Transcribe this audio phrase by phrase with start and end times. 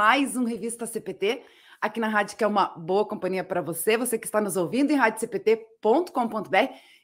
[0.00, 1.42] mais um Revista CPT,
[1.78, 4.90] aqui na rádio, que é uma boa companhia para você, você que está nos ouvindo
[4.90, 6.56] em radiocpt.com.br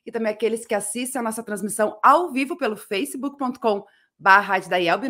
[0.06, 3.84] e também aqueles que assistem a nossa transmissão ao vivo pelo facebook.com
[4.18, 4.58] barra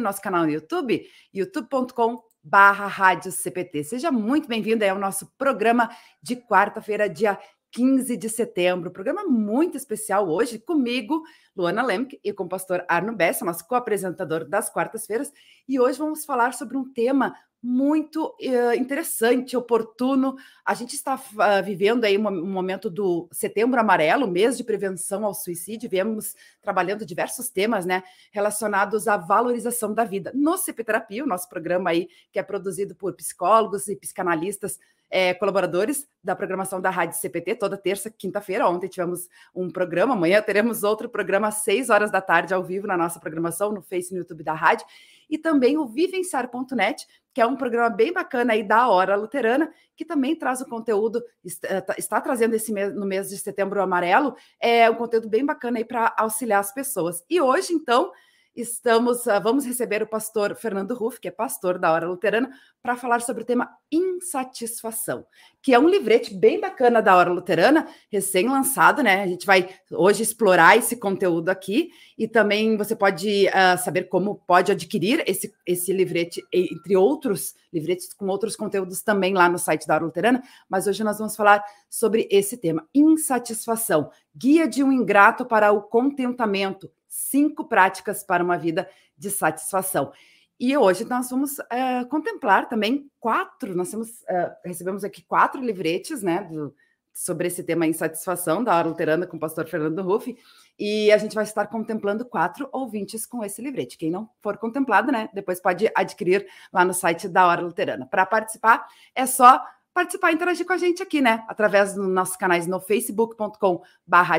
[0.01, 3.85] nosso canal no YouTube, youtube.com barra Rádio CPT.
[3.85, 5.89] Seja muito bem-vindo ao nosso programa
[6.21, 7.39] de quarta-feira, dia
[7.71, 8.91] 15 de setembro.
[8.91, 11.23] Programa muito especial hoje comigo,
[11.55, 15.31] Luana Lemke, e com o pastor Arno Bessa, nosso co-apresentador das quartas-feiras.
[15.69, 17.37] E hoje vamos falar sobre um tema
[17.67, 20.37] muito uh, interessante, oportuno.
[20.65, 25.25] A gente está uh, vivendo aí um, um, momento do Setembro Amarelo, mês de prevenção
[25.25, 25.91] ao suicídio.
[25.91, 30.31] Viemos trabalhando diversos temas, né, relacionados à valorização da vida.
[30.33, 34.79] No CP Terapia, o nosso programa aí que é produzido por psicólogos e psicanalistas
[35.11, 38.69] é, colaboradores da programação da Rádio CPT, toda terça, quinta-feira.
[38.69, 42.87] Ontem tivemos um programa, amanhã teremos outro programa às seis horas da tarde, ao vivo,
[42.87, 44.87] na nossa programação, no Face e no YouTube da rádio.
[45.29, 50.07] E também o Vivenciar.net, que é um programa bem bacana aí da Hora Luterana, que
[50.07, 54.35] também traz o conteúdo, está, eh, está trazendo esse mês, no mês de setembro amarelo,
[54.59, 57.23] é um conteúdo bem bacana aí para auxiliar as pessoas.
[57.29, 58.11] E hoje, então,
[58.57, 62.51] estamos, uh, vamos receber o pastor Fernando Ruff, que é pastor da Hora Luterana,
[62.83, 65.27] para falar sobre o tema insatisfação,
[65.61, 69.23] que é um livrete bem bacana da Hora Luterana, recém-lançado, né?
[69.23, 74.37] A gente vai hoje explorar esse conteúdo aqui e também você pode uh, saber como
[74.47, 79.87] pode adquirir esse, esse livrete, entre outros livretes com outros conteúdos também lá no site
[79.87, 84.91] da Hora Luterana, mas hoje nós vamos falar sobre esse tema, insatisfação, guia de um
[84.91, 90.13] ingrato para o contentamento, cinco práticas para uma vida de satisfação.
[90.61, 96.23] E hoje nós vamos é, contemplar também quatro, nós temos, é, recebemos aqui quatro livretes,
[96.23, 96.75] né, do,
[97.13, 100.37] sobre esse tema insatisfação da Hora Luterana com o pastor Fernando Ruff,
[100.79, 103.97] e a gente vai estar contemplando quatro ouvintes com esse livrete.
[103.97, 108.07] Quem não for contemplado, né, depois pode adquirir lá no site da Hora Luterana.
[108.07, 109.63] Para participar, é só
[109.95, 111.43] participar e interagir com a gente aqui, né?
[111.49, 114.39] Através dos nossos canais no facebook.com barra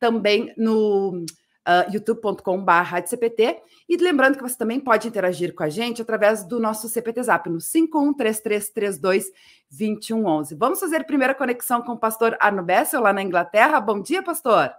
[0.00, 1.24] também no
[1.66, 3.56] uh, youtube.com.br CPT.
[3.88, 7.50] E lembrando que você também pode interagir com a gente através do nosso CPT Zap
[7.50, 10.56] no 5133322111.
[10.56, 13.78] Vamos fazer a primeira conexão com o pastor Arno Bessel, lá na Inglaterra.
[13.80, 14.72] Bom dia, pastor.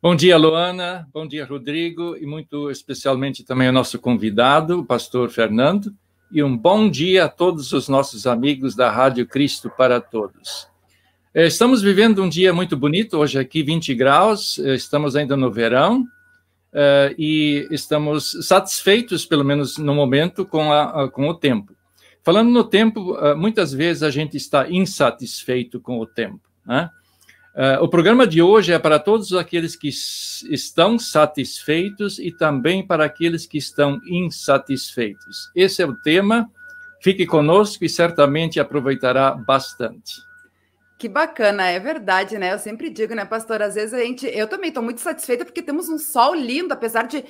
[0.00, 1.08] Bom dia, Luana.
[1.12, 2.16] Bom dia, Rodrigo.
[2.16, 5.94] E muito especialmente também o nosso convidado, o pastor Fernando.
[6.32, 10.71] E um bom dia a todos os nossos amigos da Rádio Cristo para Todos.
[11.34, 15.50] Eh, estamos vivendo um dia muito bonito, hoje aqui 20 graus, eh, estamos ainda no
[15.50, 21.74] verão uh, e estamos satisfeitos, pelo menos no momento, com, a, com o tempo.
[22.22, 26.40] Falando no tempo, muitas vezes a gente está insatisfeito com o tempo.
[26.64, 26.88] Né?
[27.80, 33.44] O programa de hoje é para todos aqueles que estão satisfeitos e também para aqueles
[33.44, 35.50] que estão insatisfeitos.
[35.52, 36.48] Esse é o tema.
[37.00, 40.22] Fique conosco e certamente aproveitará bastante.
[41.02, 42.52] Que bacana, é verdade, né?
[42.52, 43.60] Eu sempre digo, né, pastor?
[43.60, 44.24] Às vezes a gente.
[44.24, 47.24] Eu também estou muito satisfeita porque temos um sol lindo, apesar de uh,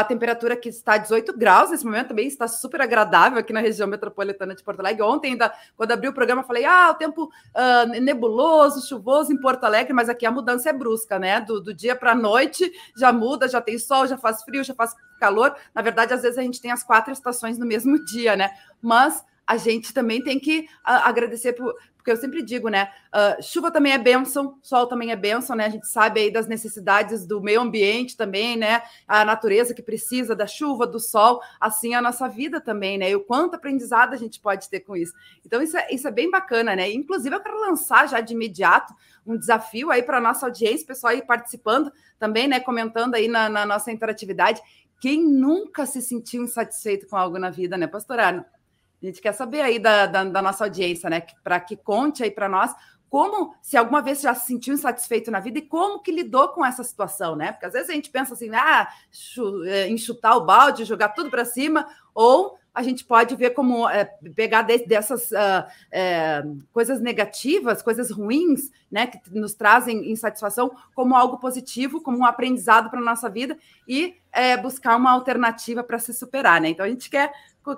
[0.00, 3.86] a temperatura que está 18 graus nesse momento, também está super agradável aqui na região
[3.86, 5.04] metropolitana de Porto Alegre.
[5.04, 9.62] Ontem, ainda, quando abri o programa, falei: ah, o tempo uh, nebuloso, chuvoso em Porto
[9.62, 11.40] Alegre, mas aqui a mudança é brusca, né?
[11.40, 14.74] Do, do dia para a noite já muda, já tem sol, já faz frio, já
[14.74, 15.54] faz calor.
[15.72, 18.50] Na verdade, às vezes a gente tem as quatro estações no mesmo dia, né?
[18.82, 22.90] Mas a gente também tem que uh, agradecer por, porque eu sempre digo, né?
[23.14, 25.66] Uh, chuva também é bênção, sol também é bênção, né?
[25.66, 28.82] A gente sabe aí das necessidades do meio ambiente também, né?
[29.06, 33.10] A natureza que precisa da chuva, do sol, assim a nossa vida também, né?
[33.10, 35.12] E o quanto aprendizado a gente pode ter com isso.
[35.46, 36.90] Então, isso é, isso é bem bacana, né?
[36.90, 38.92] Inclusive, eu quero lançar já de imediato
[39.24, 42.58] um desafio aí para a nossa audiência, pessoal aí participando também, né?
[42.58, 44.60] Comentando aí na, na nossa interatividade.
[45.00, 48.44] Quem nunca se sentiu insatisfeito com algo na vida, né, pastor Arno?
[49.02, 51.22] A gente quer saber aí da, da, da nossa audiência, né?
[51.42, 52.74] Para que conte aí para nós
[53.12, 56.64] como, se alguma vez já se sentiu insatisfeito na vida e como que lidou com
[56.64, 57.52] essa situação, né?
[57.52, 58.88] Porque às vezes a gente pensa assim, ah,
[59.66, 64.06] é, enxutar o balde, jogar tudo para cima, ou a gente pode ver como é,
[64.34, 66.42] pegar de, dessas uh, é,
[66.72, 72.88] coisas negativas, coisas ruins, né, que nos trazem insatisfação, como algo positivo, como um aprendizado
[72.88, 76.70] para a nossa vida e é, buscar uma alternativa para se superar, né?
[76.70, 77.30] Então a gente quer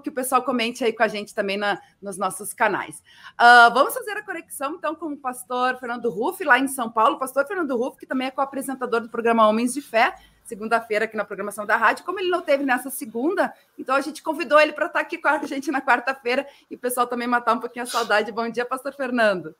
[0.03, 3.03] que o pessoal comente aí com a gente também na, nos nossos canais.
[3.33, 7.19] Uh, vamos fazer a conexão, então, com o pastor Fernando Ruff, lá em São Paulo.
[7.19, 10.15] pastor Fernando Ruff, que também é co-apresentador do programa Homens de Fé,
[10.45, 12.05] segunda-feira aqui na programação da rádio.
[12.05, 15.29] Como ele não teve nessa segunda, então a gente convidou ele para estar aqui com
[15.29, 18.33] a gente na quarta-feira e o pessoal também matar um pouquinho a saudade.
[18.33, 19.55] Bom dia, pastor Fernando.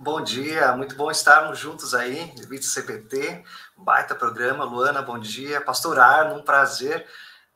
[0.00, 3.42] Bom dia, muito bom estarmos juntos aí, Vídeo CPT,
[3.76, 4.64] baita programa.
[4.64, 5.60] Luana, bom dia.
[5.60, 7.04] Pastor Arno, um prazer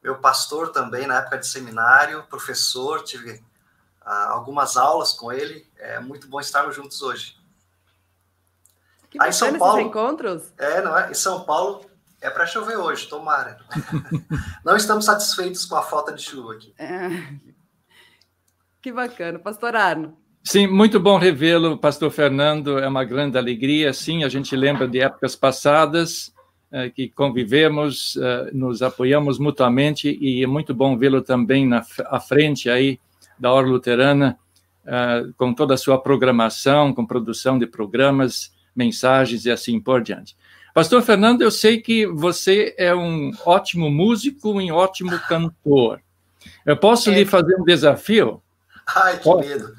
[0.02, 3.34] meu pastor também na época de seminário, professor, tive
[4.04, 5.66] uh, algumas aulas com ele.
[5.78, 7.36] É muito bom estarmos juntos hoje.
[9.08, 10.52] Que Aí, em São Paulo, encontros.
[10.58, 11.10] É, não é?
[11.10, 11.84] Em São Paulo
[12.20, 13.58] é para chover hoje, tomara.
[14.64, 16.74] não estamos satisfeitos com a falta de chuva aqui.
[16.78, 17.08] É.
[18.80, 20.18] Que bacana, Pastor Arno.
[20.42, 22.78] Sim, muito bom revê-lo, Pastor Fernando.
[22.78, 23.92] É uma grande alegria.
[23.92, 26.32] Sim, a gente lembra de épocas passadas
[26.94, 32.70] que convivemos, eh, nos apoiamos mutuamente e é muito bom vê-lo também na à frente
[32.70, 32.98] aí
[33.38, 34.38] da Hora Luterana,
[34.86, 40.34] eh, com toda a sua programação, com produção de programas mensagens e assim por diante.
[40.72, 46.00] Pastor Fernando, eu sei que você é um ótimo músico e um ótimo cantor.
[46.64, 47.14] Eu posso é.
[47.14, 48.42] lhe fazer um desafio?
[48.96, 49.48] Ai, que Pode?
[49.48, 49.74] medo.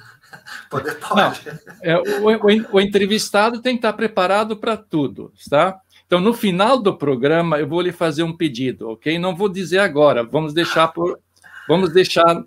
[0.69, 1.42] Poder pode.
[1.45, 5.80] Não, é, o, o, o, entrevistado tem que estar preparado para tudo, tá?
[6.13, 9.18] Então, no final do programa, eu vou lhe fazer um pedido, ok?
[9.18, 11.18] Não vou dizer agora, vamos deixar por,
[11.68, 12.45] vamos deixar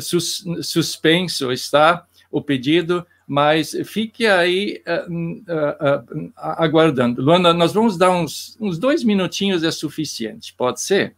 [0.00, 2.06] sus, suspenso, está?
[2.30, 7.20] O pedido mas fique aí uh, uh, uh, aguardando.
[7.20, 11.16] Luana, nós vamos dar uns, uns dois minutinhos, é suficiente, pode ser?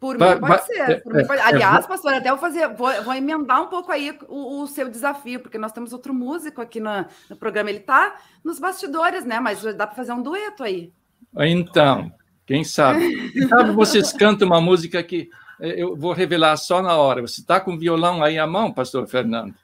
[0.00, 1.02] Por mim, pode ser.
[1.02, 1.42] Por mim, pode...
[1.42, 5.40] Aliás, pastor, até vou fazer, vou, vou emendar um pouco aí o, o, seu desafio,
[5.40, 7.68] porque nós temos outro músico aqui no, no programa.
[7.68, 9.38] Ele está nos bastidores, né?
[9.38, 10.90] Mas dá para fazer um dueto aí.
[11.36, 12.10] Então,
[12.46, 13.30] quem sabe?
[13.30, 15.28] Quem sabe vocês cantam uma música que
[15.60, 17.20] eu vou revelar só na hora.
[17.20, 19.54] Você está com o violão aí à mão, pastor Fernando?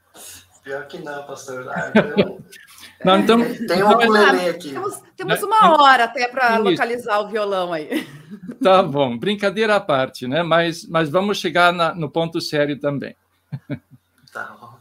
[0.63, 1.67] Pior que não, pastor.
[1.71, 2.39] Ah, então...
[3.05, 4.71] não, então, tem um ukulele aqui.
[4.71, 8.07] Temos, temos uma hora até para localizar o violão aí.
[8.63, 10.43] Tá bom, brincadeira à parte, né?
[10.43, 13.15] Mas, mas vamos chegar na, no ponto sério também.
[14.33, 14.76] Tá bom.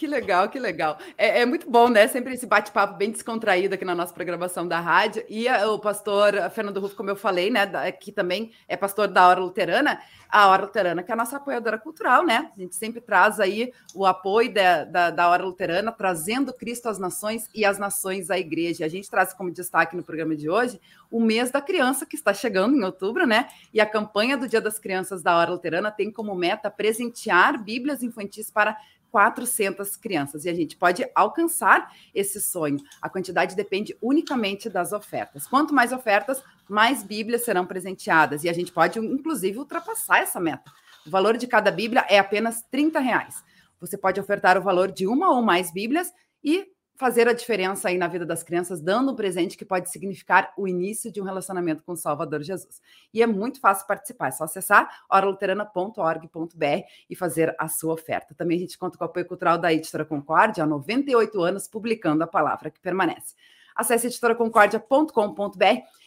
[0.00, 0.96] Que legal, que legal.
[1.18, 2.08] É, é, muito bom, né?
[2.08, 5.22] Sempre esse bate-papo bem descontraído aqui na nossa programação da rádio.
[5.28, 7.66] E a, o pastor Fernando Rufo, como eu falei, né?
[7.66, 11.36] Da, que também é pastor da Hora Luterana, a Hora Luterana, que é a nossa
[11.36, 12.50] apoiadora cultural, né?
[12.56, 16.98] A gente sempre traz aí o apoio da, da, da Hora Luterana, trazendo Cristo às
[16.98, 18.86] nações e as nações à igreja.
[18.86, 20.80] A gente traz como destaque no programa de hoje
[21.10, 23.48] o mês da criança, que está chegando em outubro, né?
[23.74, 28.02] E a campanha do Dia das Crianças da Hora Luterana tem como meta presentear Bíblias
[28.02, 28.78] infantis para
[29.10, 30.44] 400 crianças.
[30.44, 32.78] E a gente pode alcançar esse sonho.
[33.00, 35.46] A quantidade depende unicamente das ofertas.
[35.46, 38.44] Quanto mais ofertas, mais Bíblias serão presenteadas.
[38.44, 40.70] E a gente pode, inclusive, ultrapassar essa meta.
[41.06, 43.42] O valor de cada Bíblia é apenas 30 reais.
[43.80, 46.12] Você pode ofertar o valor de uma ou mais Bíblias
[46.44, 46.66] e
[47.00, 50.68] fazer a diferença aí na vida das crianças, dando um presente que pode significar o
[50.68, 52.82] início de um relacionamento com o Salvador Jesus.
[53.12, 58.34] E é muito fácil participar, é só acessar oraluterana.org.br e fazer a sua oferta.
[58.34, 62.22] Também a gente conta com o apoio cultural da Editora Concórdia, há 98 anos publicando
[62.22, 63.34] a palavra que permanece.
[63.74, 65.64] Acesse editoraconcordia.com.br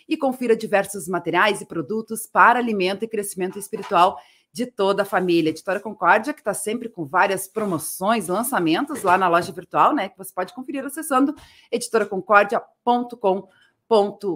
[0.08, 4.20] e confira diversos materiais e produtos para alimento e crescimento espiritual
[4.54, 5.50] de toda a família.
[5.50, 10.10] Editora Concórdia, que está sempre com várias promoções, lançamentos lá na loja virtual, né?
[10.10, 11.36] Que você pode conferir acessando
[11.72, 13.63] editoraconcordia.com.br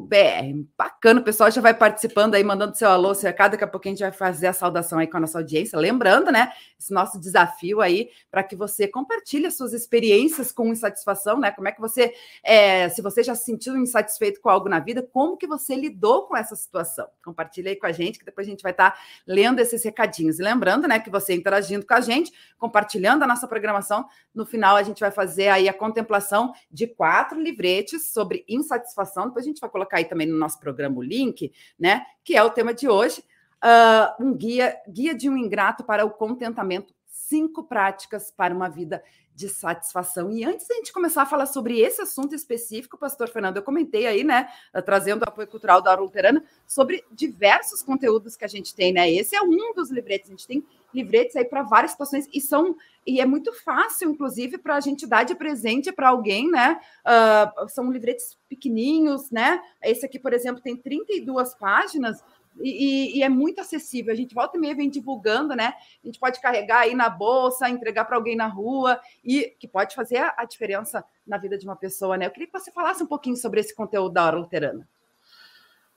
[0.07, 3.68] br Bacana, o pessoal já vai participando aí, mandando seu alô, seu recado, daqui a
[3.68, 5.80] pouquinho a gente vai fazer a saudação aí com a nossa audiência.
[5.80, 11.39] Lembrando, né, esse nosso desafio aí para que você compartilhe as suas experiências com insatisfação,
[11.39, 11.51] né?
[11.51, 12.13] Como é que você,
[12.44, 16.27] é, se você já se sentiu insatisfeito com algo na vida, como que você lidou
[16.27, 17.07] com essa situação?
[17.24, 20.39] Compartilhe aí com a gente, que depois a gente vai estar tá lendo esses recadinhos.
[20.39, 24.76] E lembrando, né, que você interagindo com a gente, compartilhando a nossa programação, no final
[24.76, 29.69] a gente vai fazer aí a contemplação de quatro livretes sobre insatisfação depois gente vai
[29.69, 32.06] colocar aí também no nosso programa o link, né?
[32.23, 33.23] Que é o tema de hoje.
[33.63, 36.94] Uh, um guia, guia de um ingrato para o contentamento,
[37.27, 39.03] cinco práticas para uma vida
[39.37, 40.31] de satisfação.
[40.31, 44.07] E antes da gente começar a falar sobre esse assunto específico, pastor Fernando, eu comentei
[44.07, 44.49] aí, né,
[44.83, 49.11] trazendo o apoio cultural da Luterana, sobre diversos conteúdos que a gente tem, né?
[49.11, 52.75] Esse é um dos livretes, a gente tem livretes aí para várias situações e são
[53.05, 56.77] e é muito fácil, inclusive, para a gente dar de presente para alguém, né?
[57.05, 59.61] Uh, são livretes pequenininhos, né?
[59.81, 62.21] Esse aqui, por exemplo, tem 32 páginas.
[62.61, 64.14] E, e, e, é muito acessível.
[64.14, 65.73] A gente volta e meia vem divulgando, né?
[66.04, 69.95] A gente pode carregar aí na bolsa, entregar para alguém na rua, e que pode
[69.95, 72.26] fazer a, a, diferença na vida de uma pessoa, né?
[72.26, 74.87] Eu queria que você falasse um pouquinho sobre esse conteúdo da Hora Luterana.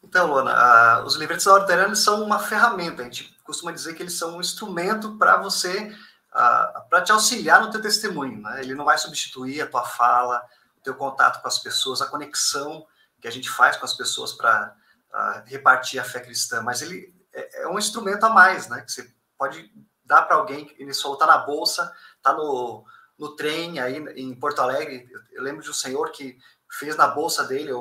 [0.02, 3.02] Então, Luana, uh, os livretos da Hora Luterana são uma ferramenta.
[3.02, 5.94] A gente costuma dizer que eles são um instrumento para você
[6.88, 8.40] para te auxiliar no teu testemunho.
[8.40, 8.60] Né?
[8.60, 10.40] Ele não vai substituir a tua fala,
[10.78, 12.86] o teu contato com as pessoas, a conexão
[13.20, 14.74] que a gente faz com as pessoas para
[15.46, 18.80] repartir a fé cristã, mas ele é, é, um instrumento a mais, né?
[18.82, 19.72] Que você pode
[20.04, 22.84] dar para alguém ele soltar na bolsa, tá no,
[23.18, 25.08] no trem aí em Porto Alegre.
[25.32, 26.38] Eu lembro de um senhor que
[26.70, 27.72] fez na bolsa dele,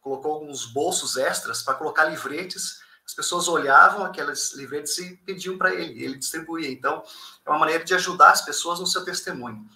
[0.00, 2.80] colocou alguns bolsos extras para colocar livretes
[3.10, 6.70] as pessoas olhavam aqueles livretes e pediam para ele, ele distribuía.
[6.70, 7.02] Então,
[7.44, 9.68] é uma maneira de ajudar as pessoas no seu testemunho.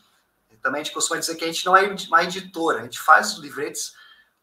[0.53, 3.01] E também a gente costuma dizer que a gente não é uma editora, a gente
[3.01, 3.97] faz os livretes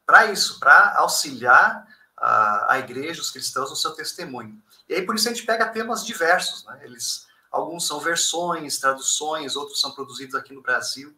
[0.06, 1.88] para isso, para auxiliar
[2.22, 4.62] a, a, igreja, os cristãos no seu testemunho.
[4.88, 6.80] E aí, por isso, a gente pega temas diversos, né?
[6.84, 11.18] Eles, alguns são versões, traduções, outros são produzidos aqui no Brasil,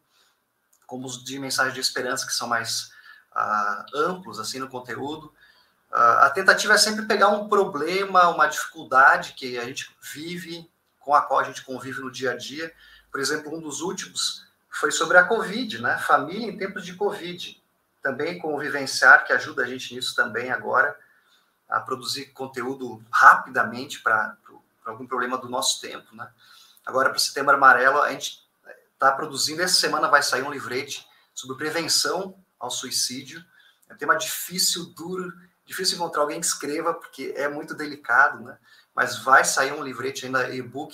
[0.88, 2.92] como os de mensagem de esperança, que são mais
[3.36, 5.26] uh, amplos, assim, no conteúdo.
[5.92, 11.14] Uh, a tentativa é sempre pegar um problema, uma dificuldade que a gente vive, com
[11.14, 12.74] a qual a gente convive no dia a dia.
[13.12, 15.98] Por exemplo, um dos últimos foi sobre a Covid, né?
[16.00, 17.62] Família em tempos de Covid.
[18.04, 20.96] Também com o Vivenciar, que ajuda a gente nisso também agora,
[21.68, 24.38] a produzir conteúdo rapidamente para
[24.86, 26.30] algum problema do nosso tempo, né?
[26.86, 28.46] Agora, para Setembro Amarelo, a gente
[28.94, 33.44] está produzindo, essa semana vai sair um livrete sobre prevenção ao suicídio.
[33.90, 35.34] É um tema difícil, duro,
[35.66, 38.58] Difícil encontrar alguém que escreva, porque é muito delicado, né?
[38.94, 40.94] Mas vai sair um livrete ainda e-book,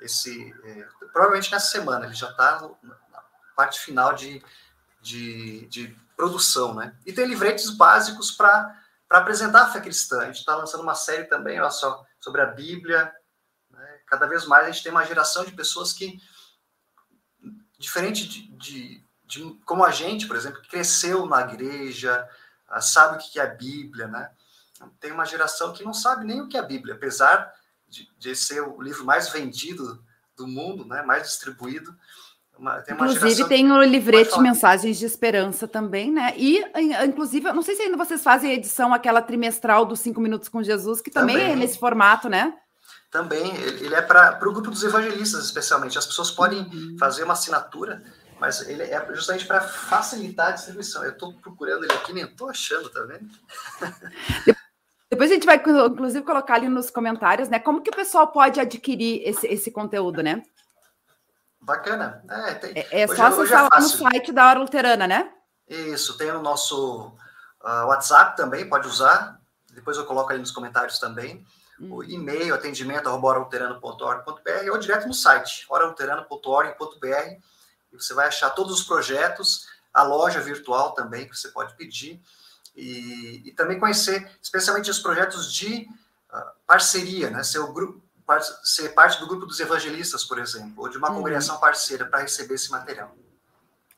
[0.00, 3.22] esse, é, provavelmente nessa semana, ele já está na
[3.56, 4.42] parte final de,
[5.00, 6.96] de, de, produção, né?
[7.04, 8.74] E tem livretes básicos para
[9.10, 10.20] apresentar a fé cristã.
[10.20, 13.12] A gente está lançando uma série também, olha só, sobre a Bíblia.
[13.70, 14.00] Né?
[14.06, 16.18] Cada vez mais a gente tem uma geração de pessoas que,
[17.78, 22.28] diferente de, de, de como a gente, por exemplo, cresceu na igreja,
[22.66, 24.30] ah, sabe o que é a Bíblia, né?
[24.98, 27.54] Tem uma geração que não sabe nem o que é a Bíblia, apesar
[27.88, 30.04] de, de ser o livro mais vendido
[30.34, 31.02] do mundo, né?
[31.02, 31.96] Mais distribuído.
[32.58, 36.32] Uma, tem inclusive tem o livrete Mensagens de Esperança também, né?
[36.36, 36.64] E,
[37.04, 40.48] inclusive, eu não sei se ainda vocês fazem a edição aquela trimestral dos Cinco Minutos
[40.48, 41.52] com Jesus, que também, é também.
[41.52, 42.54] é nesse formato, né?
[43.10, 45.98] Também, ele é para o grupo dos evangelistas, especialmente.
[45.98, 46.96] As pessoas podem uhum.
[46.98, 48.02] fazer uma assinatura
[48.38, 51.02] mas ele é justamente para facilitar a distribuição.
[51.02, 53.28] Eu estou procurando ele aqui, nem estou achando, tá vendo?
[55.10, 57.58] Depois a gente vai, inclusive, colocar ali nos comentários, né?
[57.58, 60.42] Como que o pessoal pode adquirir esse, esse conteúdo, né?
[61.66, 62.22] Bacana.
[62.30, 62.72] É, tem...
[62.76, 65.30] é, é só é- acessar é no site da Hora Luterana, né?
[65.68, 67.08] Isso, tem o nosso
[67.62, 69.40] uh, WhatsApp também, pode usar.
[69.72, 71.44] Depois eu coloco aí nos comentários também.
[71.80, 71.92] Hum.
[71.92, 77.36] O e-mail, atendimento, arroba ou direto no site, horaluterano.org.br
[77.98, 82.20] você vai achar todos os projetos, a loja virtual também, que você pode pedir,
[82.74, 85.88] e, e também conhecer especialmente os projetos de
[86.30, 87.42] uh, parceria, né?
[87.42, 87.72] Ser, o
[88.62, 91.16] ser parte do grupo dos evangelistas, por exemplo, ou de uma uhum.
[91.16, 93.14] congregação parceira para receber esse material.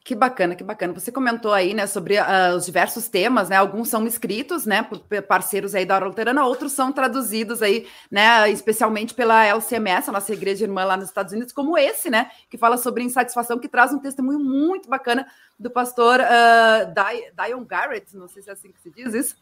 [0.09, 0.95] Que bacana, que bacana.
[0.95, 3.57] Você comentou aí, né, sobre uh, os diversos temas, né?
[3.57, 8.51] Alguns são escritos, né, por parceiros aí da Hora Luterana, outros são traduzidos aí, né,
[8.51, 12.57] especialmente pela LCMS, a nossa igreja irmã lá nos Estados Unidos, como esse, né, que
[12.57, 15.27] fala sobre insatisfação, que traz um testemunho muito bacana
[15.59, 19.37] do pastor uh, Dion Garrett, não sei se é assim que se diz isso.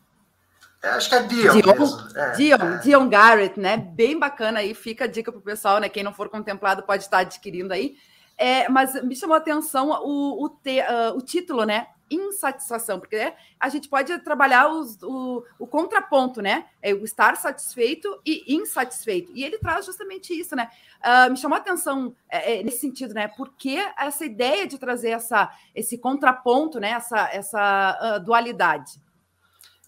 [0.82, 1.60] É, acho que é Dion.
[1.60, 2.78] Dion, é, Dion, é.
[2.78, 3.76] Dion Garrett, né?
[3.76, 5.88] Bem bacana aí, fica a dica pro pessoal, né?
[5.88, 7.96] Quem não for contemplado pode estar adquirindo aí.
[8.38, 11.88] É, mas me chamou a atenção o, o, te, uh, o título, né?
[12.08, 16.66] Insatisfação, porque a gente pode trabalhar os, o, o, contraponto, né?
[16.80, 19.32] É o estar satisfeito e insatisfeito.
[19.34, 20.68] E ele traz justamente isso, né?
[21.00, 23.26] Uh, me chamou a atenção é, é, nesse sentido, né?
[23.26, 26.90] Porque essa ideia de trazer essa, esse contraponto, né?
[26.90, 29.00] Essa, essa uh, dualidade.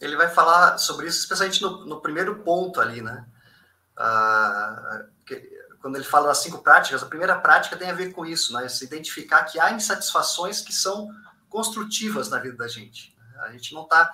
[0.00, 3.26] Ele vai falar sobre isso, especialmente no, no primeiro ponto ali, né?
[5.26, 8.52] Que, quando ele fala das cinco práticas, a primeira prática tem a ver com isso,
[8.52, 8.68] né?
[8.68, 11.08] Se identificar que há insatisfações que são
[11.48, 13.16] construtivas na vida da gente.
[13.40, 14.12] A gente não está.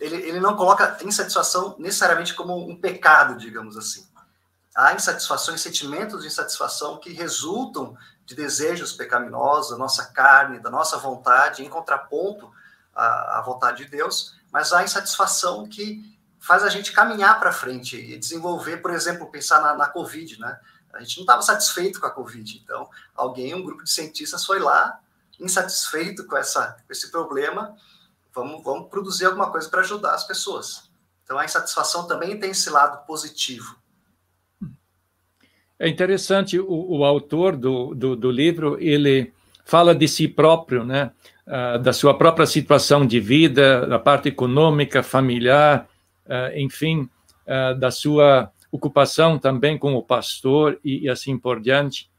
[0.00, 4.06] Ele, ele não coloca insatisfação necessariamente como um pecado, digamos assim.
[4.74, 10.98] Há insatisfações, sentimentos de insatisfação que resultam de desejos pecaminosos da nossa carne, da nossa
[10.98, 12.52] vontade, em contraponto
[12.98, 16.02] à, à vontade de Deus, mas há insatisfação que
[16.38, 20.58] faz a gente caminhar para frente e desenvolver, por exemplo, pensar na, na Covid, né?
[20.92, 24.58] A gente não estava satisfeito com a Covid, então alguém, um grupo de cientistas foi
[24.58, 24.98] lá,
[25.38, 27.76] insatisfeito com, essa, com esse problema,
[28.34, 30.90] vamos, vamos produzir alguma coisa para ajudar as pessoas.
[31.22, 33.76] Então a insatisfação também tem esse lado positivo.
[35.78, 39.32] É interessante, o, o autor do, do, do, livro, ele
[39.64, 41.12] fala de si próprio, né?
[41.48, 45.88] Uh, da sua própria situação de vida, da parte econômica, familiar,
[46.26, 47.08] uh, enfim,
[47.46, 52.10] uh, da sua ocupação também como pastor e, e, assim por diante.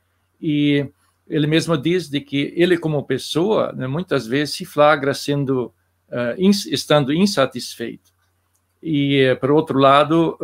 [0.41, 0.83] E
[1.27, 5.71] ele mesmo diz de que ele como pessoa, né, muitas vezes se flagra sendo
[6.35, 8.11] ins, estando insatisfeito.
[8.81, 10.39] E por outro lado,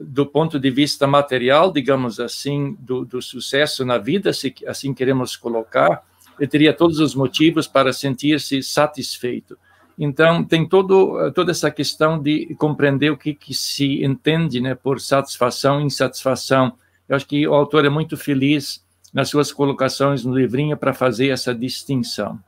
[0.00, 5.36] do ponto de vista material, digamos assim, do, do sucesso na vida, se assim queremos
[5.36, 6.02] colocar,
[6.38, 9.56] ele teria todos os motivos para sentir-se satisfeito.
[9.98, 15.00] Então, tem todo, toda essa questão de compreender o que, que se entende né, por
[15.00, 16.72] satisfação e insatisfação.
[17.08, 21.28] Eu acho que o autor é muito feliz nas suas colocações no livrinho para fazer
[21.28, 22.40] essa distinção.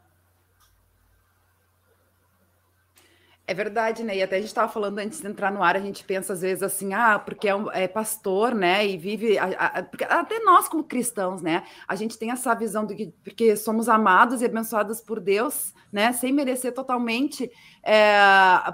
[3.46, 4.16] É verdade, né?
[4.16, 6.40] E até a gente estava falando antes de entrar no ar, a gente pensa às
[6.40, 8.86] vezes assim, ah, porque é, um, é pastor, né?
[8.86, 9.36] E vive.
[9.36, 11.62] A, a, até nós, como cristãos, né?
[11.86, 16.10] A gente tem essa visão de que porque somos amados e abençoados por Deus, né?
[16.14, 17.50] Sem merecer totalmente
[17.82, 18.10] é,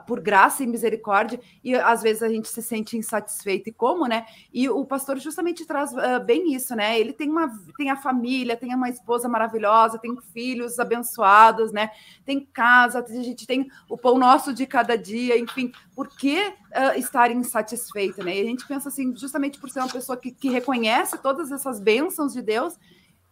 [0.06, 3.68] por graça e misericórdia, e às vezes a gente se sente insatisfeito.
[3.68, 4.24] E como, né?
[4.52, 6.98] E o pastor justamente traz uh, bem isso, né?
[6.98, 11.90] Ele tem uma tem a família, tem uma esposa maravilhosa, tem filhos abençoados, né?
[12.24, 16.98] Tem casa, a gente tem o pão nosso de cada dia, enfim, por que uh,
[16.98, 18.36] estar insatisfeito, né?
[18.36, 21.80] E a gente pensa assim, justamente por ser uma pessoa que, que reconhece todas essas
[21.80, 22.78] bênçãos de Deus,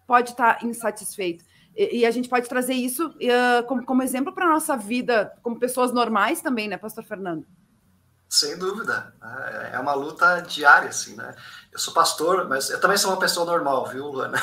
[0.06, 1.44] pode estar insatisfeito.
[1.76, 5.60] E, a gente pode trazer isso uh, como, como exemplo para a nossa vida como
[5.60, 7.46] pessoas normais também, né, Pastor Fernando?
[8.28, 9.14] Sem dúvida.
[9.22, 11.34] É, é uma luta diária, assim, né?
[11.72, 14.38] Eu sou pastor, mas eu também sou uma pessoa normal, viu, Luana?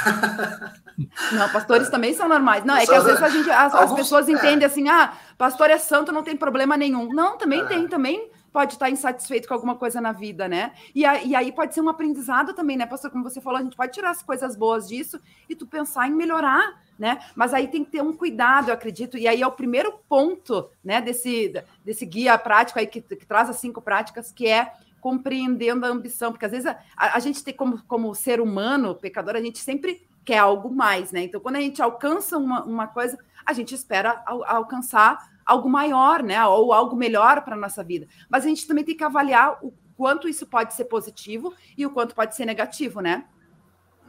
[1.32, 2.66] Não, pastores também são normais.
[2.66, 4.32] Não, é que às vezes a gente, as, Alguns, as pessoas é.
[4.32, 4.66] entendem é.
[4.66, 7.14] assim, ah, pastor é santo, não tem problema nenhum.
[7.14, 7.66] Não, também é.
[7.66, 10.72] tem, também pode estar insatisfeito com alguma coisa na vida, né?
[10.94, 13.12] E, a, e aí pode ser um aprendizado também, né, pastor?
[13.12, 16.14] Como você falou, a gente pode tirar as coisas boas disso e tu pensar em
[16.14, 17.20] melhorar né?
[17.36, 20.70] Mas aí tem que ter um cuidado, eu acredito, e aí é o primeiro ponto,
[20.84, 25.86] né, desse, desse guia prático aí que, que traz as cinco práticas, que é compreendendo
[25.86, 29.42] a ambição, porque às vezes a, a, gente tem como, como ser humano, pecador, a
[29.42, 31.22] gente sempre quer algo mais, né?
[31.22, 33.16] Então, quando a gente alcança uma, uma coisa,
[33.46, 36.44] a gente espera al, alcançar algo maior, né?
[36.46, 38.08] Ou algo melhor para a nossa vida.
[38.30, 41.92] Mas a gente também tem que avaliar o quanto isso pode ser positivo e o
[41.92, 43.26] quanto pode ser negativo, né?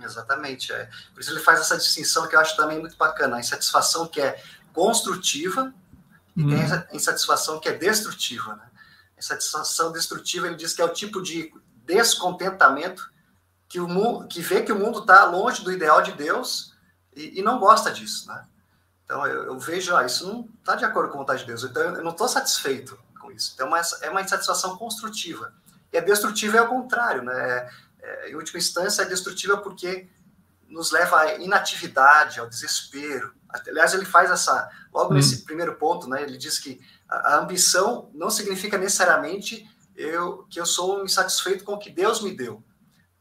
[0.02, 0.73] Exatamente.
[0.73, 0.88] É.
[1.12, 3.37] Por isso ele faz essa distinção que eu acho também muito bacana.
[3.37, 5.73] A insatisfação que é construtiva
[6.37, 6.85] e tem hum.
[6.90, 8.57] a insatisfação que é destrutiva.
[8.57, 8.69] Né?
[9.16, 11.52] A insatisfação destrutiva, ele diz que é o tipo de
[11.85, 13.11] descontentamento
[13.69, 16.75] que, o mundo, que vê que o mundo está longe do ideal de Deus
[17.14, 18.28] e, e não gosta disso.
[18.28, 18.45] Né?
[19.06, 21.62] Então eu, eu vejo, ah, isso não está de acordo com a vontade de Deus,
[21.62, 23.52] então eu não estou satisfeito com isso.
[23.54, 25.54] Então é, é uma insatisfação construtiva.
[25.92, 27.32] E a destrutiva é o contrário, né?
[27.32, 27.71] É,
[28.02, 30.08] é, em última instância, é destrutiva porque
[30.69, 33.32] nos leva à inatividade, ao desespero.
[33.49, 35.14] Aliás, ele faz essa, logo hum.
[35.14, 40.60] nesse primeiro ponto, né, ele diz que a, a ambição não significa necessariamente eu, que
[40.60, 42.62] eu sou insatisfeito com o que Deus me deu.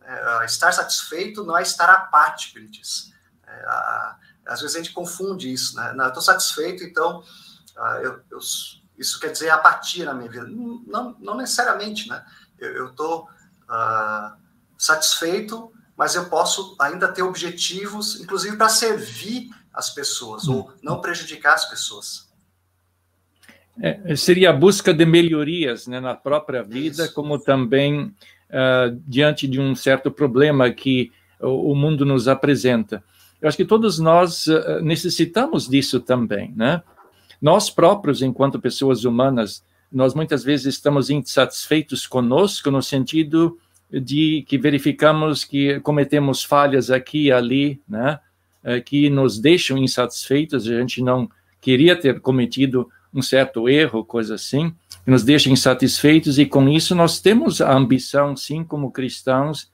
[0.01, 3.11] É, estar satisfeito não é estar apático, ele diz.
[3.45, 5.93] É, a, às vezes a gente confunde isso, né?
[5.95, 7.19] Não, eu estou satisfeito, então
[7.77, 8.39] uh, eu, eu,
[8.97, 10.45] isso quer dizer apatia na minha vida.
[10.47, 12.23] Não, não necessariamente, né?
[12.60, 13.27] Eu estou
[13.63, 14.38] uh,
[14.77, 21.53] satisfeito, mas eu posso ainda ter objetivos, inclusive para servir as pessoas, ou não prejudicar
[21.53, 22.25] as pessoas.
[23.81, 27.13] É, seria a busca de melhorias né, na própria vida, Isso.
[27.13, 33.03] como também uh, diante de um certo problema que o, o, mundo nos apresenta.
[33.41, 36.81] Eu acho que todos nós uh, necessitamos disso também, né?
[37.41, 43.57] Nós próprios, enquanto pessoas humanas, nós muitas vezes estamos insatisfeitos conosco no sentido
[43.91, 48.19] de que verificamos que cometemos falhas aqui e ali, né,
[48.63, 51.29] é, que nos deixam insatisfeitos, a gente não
[51.61, 56.93] queria ter cometido um certo erro, coisa assim, que nos deixa insatisfeitos, e com isso
[56.93, 59.71] nós temos a ambição, sim, como cristãos,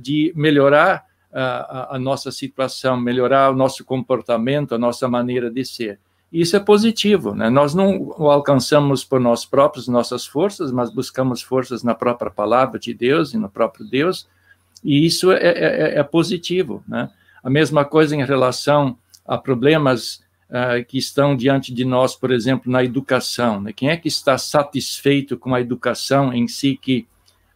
[0.00, 5.98] de melhorar a, a nossa situação, melhorar o nosso comportamento, a nossa maneira de ser.
[6.32, 7.50] Isso é positivo, né?
[7.50, 12.78] Nós não o alcançamos por nós próprios, nossas forças, mas buscamos forças na própria palavra
[12.78, 14.26] de Deus e no próprio Deus,
[14.82, 17.10] e isso é, é, é, é positivo, né?
[17.44, 22.70] A mesma coisa em relação a problemas uh, que estão diante de nós, por exemplo,
[22.70, 23.72] na educação, né?
[23.72, 27.06] Quem é que está satisfeito com a educação em si que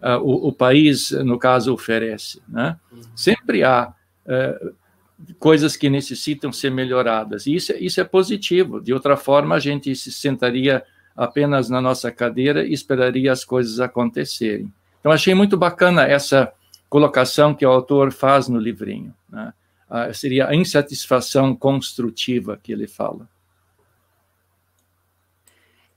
[0.01, 2.77] uh, o, o, país, no caso, oferece, né?
[2.93, 3.01] Uhum.
[3.15, 3.93] Sempre há
[4.27, 4.75] uh,
[5.39, 7.47] coisas que necessitam ser melhoradas.
[7.47, 8.81] E isso, isso é positivo.
[8.81, 10.83] De outra forma, a gente se sentaria
[11.17, 14.73] apenas na nossa cadeira e esperaria as coisas acontecerem.
[15.01, 16.53] Então, achei muito bacana essa
[16.89, 19.15] colocação que o autor faz no livrinho.
[19.31, 19.53] Né?
[19.89, 23.29] Ah, seria a insatisfação construtiva que ele fala.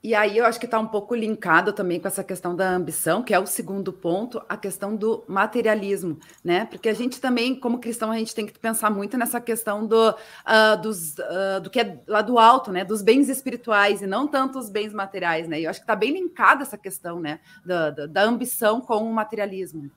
[0.01, 3.21] E aí eu acho que está um pouco linkado também com essa questão da ambição,
[3.21, 6.65] que é o segundo ponto, a questão do materialismo, né?
[6.65, 10.11] Porque a gente também, como cristão, a gente tem que pensar muito nessa questão do,
[10.11, 12.85] uh, dos, uh, do que é lá do alto, né?
[12.85, 15.59] Dos bens espirituais e não tanto os bens materiais, né?
[15.59, 17.41] E eu acho que está bem linkada essa questão, né?
[17.65, 19.91] Da, da, da ambição com o materialismo.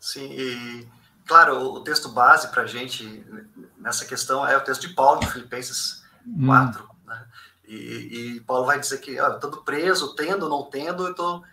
[0.00, 0.88] Sim, e
[1.24, 3.24] claro, o texto base para a gente
[3.78, 6.02] nessa questão é o texto de Paulo, de Filipenses
[6.44, 6.88] 4, hum.
[7.06, 7.26] né?
[7.72, 11.44] E, e Paulo vai dizer que eu estou preso, tendo não tendo, eu estou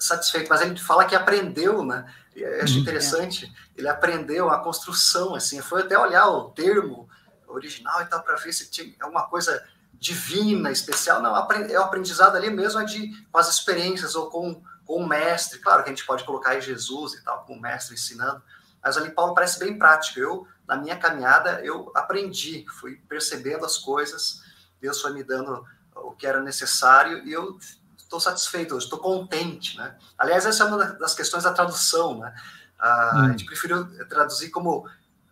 [0.00, 0.48] satisfeito.
[0.48, 2.12] Mas ele fala que aprendeu, né?
[2.34, 2.80] Eu acho uhum.
[2.80, 3.52] interessante.
[3.76, 5.62] Ele aprendeu a construção, assim.
[5.62, 7.08] Foi até olhar o termo
[7.46, 11.22] original e tal para ver se tinha alguma coisa divina, especial.
[11.22, 15.06] Não, é o aprendizado ali mesmo é de, com as experiências ou com, com o
[15.06, 15.60] mestre.
[15.60, 18.42] Claro que a gente pode colocar aí Jesus e tal, com o mestre ensinando,
[18.82, 20.18] mas ali Paulo parece bem prático.
[20.18, 24.42] Eu, na minha caminhada, eu aprendi, fui percebendo as coisas,
[24.80, 25.64] Deus foi me dando
[25.94, 27.58] o que era necessário e eu
[27.96, 29.96] estou satisfeito, estou contente, né?
[30.16, 32.34] Aliás, essa é uma das questões da tradução, né?
[32.78, 33.18] Ah, hum.
[33.24, 34.88] A gente preferiu traduzir como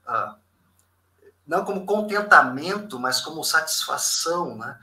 [0.06, 0.36] ah,
[1.46, 4.78] não como contentamento, mas como satisfação, né?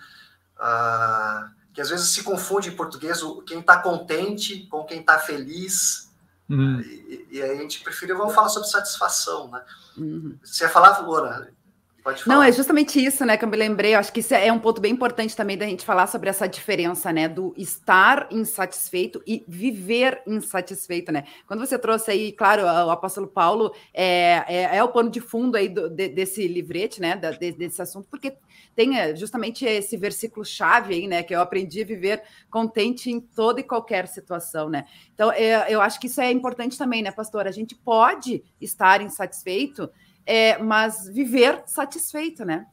[0.58, 5.20] Ah, que às vezes se confunde em português o, quem está contente com quem está
[5.20, 6.12] feliz.
[6.50, 6.80] Uhum.
[6.82, 9.64] E, e, aí a gente preferiu, vamos falar sobre satisfação, né?
[9.98, 10.38] Uhum.
[10.44, 11.52] Você ia falar, Laura?
[12.28, 13.96] Não, é justamente isso, né, que eu me lembrei.
[13.96, 16.48] Eu acho que isso é um ponto bem importante também da gente falar sobre essa
[16.48, 21.24] diferença, né, do estar insatisfeito e viver insatisfeito, né?
[21.48, 25.56] Quando você trouxe aí, claro, o apóstolo Paulo é, é, é o pano de fundo
[25.56, 28.36] aí do, de, desse livrete, né, da, de, desse assunto, porque
[28.76, 33.22] tem é, justamente esse versículo chave aí, né, que eu aprendi a viver contente em
[33.22, 34.86] toda e qualquer situação, né?
[35.14, 37.48] Então, é, eu acho que isso é importante também, né, pastor?
[37.48, 39.90] A gente pode estar insatisfeito
[40.26, 42.66] é, mas viver satisfeito, né?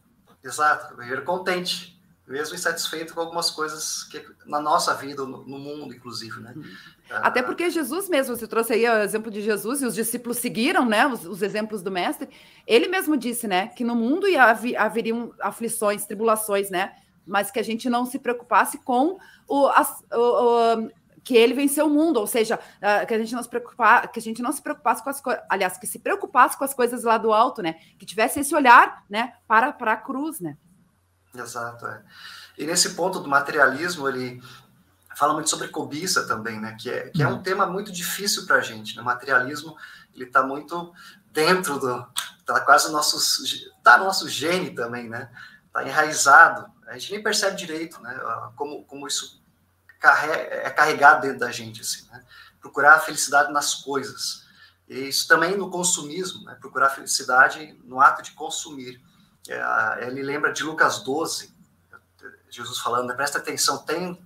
[0.42, 5.94] Exato, viver contente, mesmo insatisfeito com algumas coisas que na nossa vida, no, no mundo,
[5.94, 6.52] inclusive, né?
[6.56, 6.64] Uhum.
[7.10, 10.86] Até porque Jesus mesmo, você trouxe aí o exemplo de Jesus e os discípulos seguiram,
[10.86, 12.28] né, os, os exemplos do mestre.
[12.66, 14.44] Ele mesmo disse, né, que no mundo ia
[14.78, 16.92] haveriam aflições, tribulações, né,
[17.26, 20.88] mas que a gente não se preocupasse com o, as, o,
[21.22, 24.18] que ele venceu o mundo, ou seja, uh, que a gente não se preocupar, que
[24.18, 27.04] a gente não se preocupasse com as coisas, aliás, que se preocupasse com as coisas
[27.04, 27.74] lá do alto, né?
[27.98, 30.56] Que tivesse esse olhar, né, para, para a cruz, né?
[31.34, 32.02] Exato, é.
[32.58, 34.42] E nesse ponto do materialismo, ele
[35.16, 36.76] fala muito sobre cobiça também, né?
[36.78, 37.42] Que é, que é um uhum.
[37.42, 38.96] tema muito difícil para a gente.
[38.96, 39.02] Né?
[39.02, 39.76] O materialismo,
[40.14, 40.92] ele está muito
[41.32, 42.06] dentro do,
[42.44, 43.18] tá quase no nosso,
[43.82, 45.30] tá no nosso gene também, né?
[45.72, 46.70] Tá enraizado.
[46.86, 48.18] A gente nem percebe direito, né?
[48.56, 49.39] Como, como isso
[50.02, 52.24] é carregado dentro da gente, assim, né?
[52.60, 54.46] Procurar a felicidade nas coisas.
[54.88, 56.56] E isso também no consumismo, né?
[56.60, 59.00] Procurar a felicidade no ato de consumir.
[59.48, 61.54] É, ele lembra de Lucas 12,
[62.50, 63.14] Jesus falando, né?
[63.14, 64.20] presta atenção, tem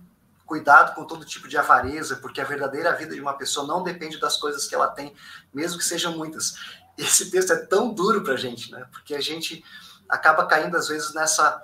[0.45, 4.19] cuidado com todo tipo de avareza, porque a verdadeira vida de uma pessoa não depende
[4.19, 5.15] das coisas que ela tem,
[5.53, 6.55] mesmo que sejam muitas.
[6.97, 8.87] Esse texto é tão duro para a gente, né?
[8.91, 9.63] Porque a gente
[10.07, 11.61] acaba caindo às vezes nessa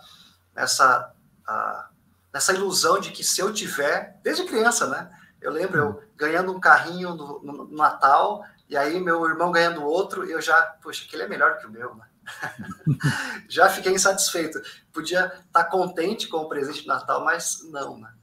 [0.54, 1.14] nessa
[1.48, 1.91] uh,
[2.34, 5.10] nessa ilusão de que se eu tiver, desde criança, né?
[5.42, 9.84] Eu lembro eu ganhando um carrinho no, no, no Natal, e aí meu irmão ganhando
[9.84, 12.06] outro, eu já, poxa, aquele é melhor que o meu, né?
[13.50, 14.62] já fiquei insatisfeito.
[14.94, 18.14] Podia estar contente com o presente de Natal, mas não, né?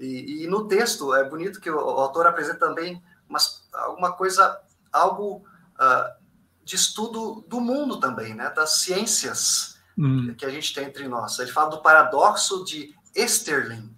[0.00, 4.60] E, e no texto, é bonito que o, o autor apresenta também umas, alguma coisa,
[4.92, 6.24] algo uh,
[6.64, 8.50] de estudo do mundo também, né?
[8.50, 10.34] Das ciências hum.
[10.34, 11.38] que a gente tem entre nós.
[11.38, 13.94] Ele fala do paradoxo de Esterling,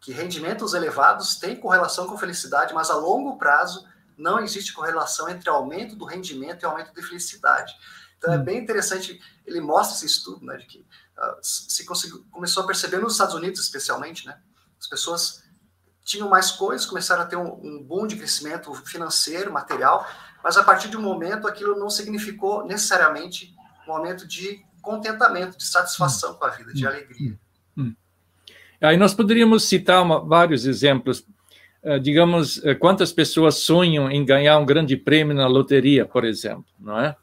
[0.00, 5.48] que rendimentos elevados têm correlação com felicidade, mas a longo prazo não existe correlação entre
[5.48, 7.74] aumento do rendimento e aumento de felicidade.
[8.16, 8.44] Então é hum.
[8.44, 12.98] bem interessante, ele mostra esse estudo, né, de que uh, se conseguiu, começou a perceber
[12.98, 14.38] nos Estados Unidos especialmente, né,
[14.80, 15.44] as pessoas
[16.04, 20.08] tinham mais coisas, começaram a ter um, um boom de crescimento financeiro, material,
[20.42, 23.54] mas a partir de um momento aquilo não significou necessariamente
[23.88, 26.34] um aumento de contentamento, de satisfação hum.
[26.34, 26.88] com a vida, de hum.
[26.88, 27.40] alegria.
[28.80, 31.24] Aí nós poderíamos citar uma, vários exemplos.
[31.82, 36.64] Uh, digamos, uh, quantas pessoas sonham em ganhar um grande prêmio na loteria, por exemplo,
[36.78, 37.14] não é?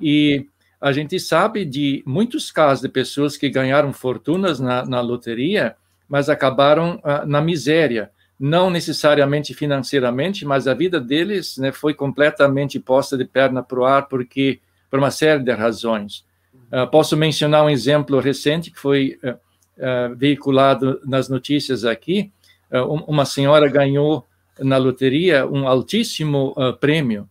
[0.00, 0.46] E
[0.80, 5.76] a gente sabe de muitos casos de pessoas que ganharam fortunas na, na loteria,
[6.08, 12.80] mas acabaram uh, na miséria, não necessariamente financeiramente, mas a vida deles né, foi completamente
[12.80, 14.58] posta de perna para o ar porque
[14.90, 16.24] por uma série de razões.
[16.90, 19.38] posso mencionar um exemplo recente que foi uh,
[20.16, 22.30] veiculado nas notícias aqui,
[22.70, 24.26] uh, uma senhora ganhou
[24.60, 27.28] na loteria um altíssimo uh, prêmio.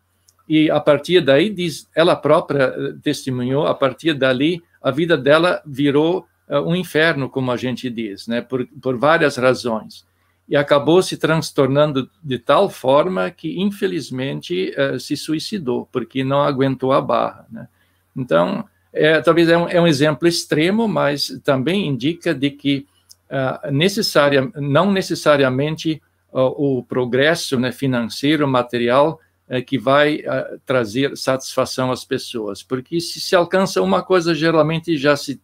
[0.50, 6.28] E a partir daí diz ela própria testemunhou a partir dali a vida dela virou
[6.66, 10.04] um inferno como a gente diz né por, por várias razões.
[10.50, 17.00] E acabou se transtornando de tal forma que infelizmente se suicidou porque não aguentou a
[17.00, 17.70] barra né.
[18.14, 22.88] Então é, talvez é um, é um, exemplo extremo, mas também indica de que
[23.30, 26.02] uh, necessária, não necessariamente
[26.34, 26.40] uh,
[26.80, 33.20] o progresso né, financeiro, material, é que vai uh, trazer satisfação às pessoas, porque se
[33.20, 35.42] se alcança uma coisa, geralmente já se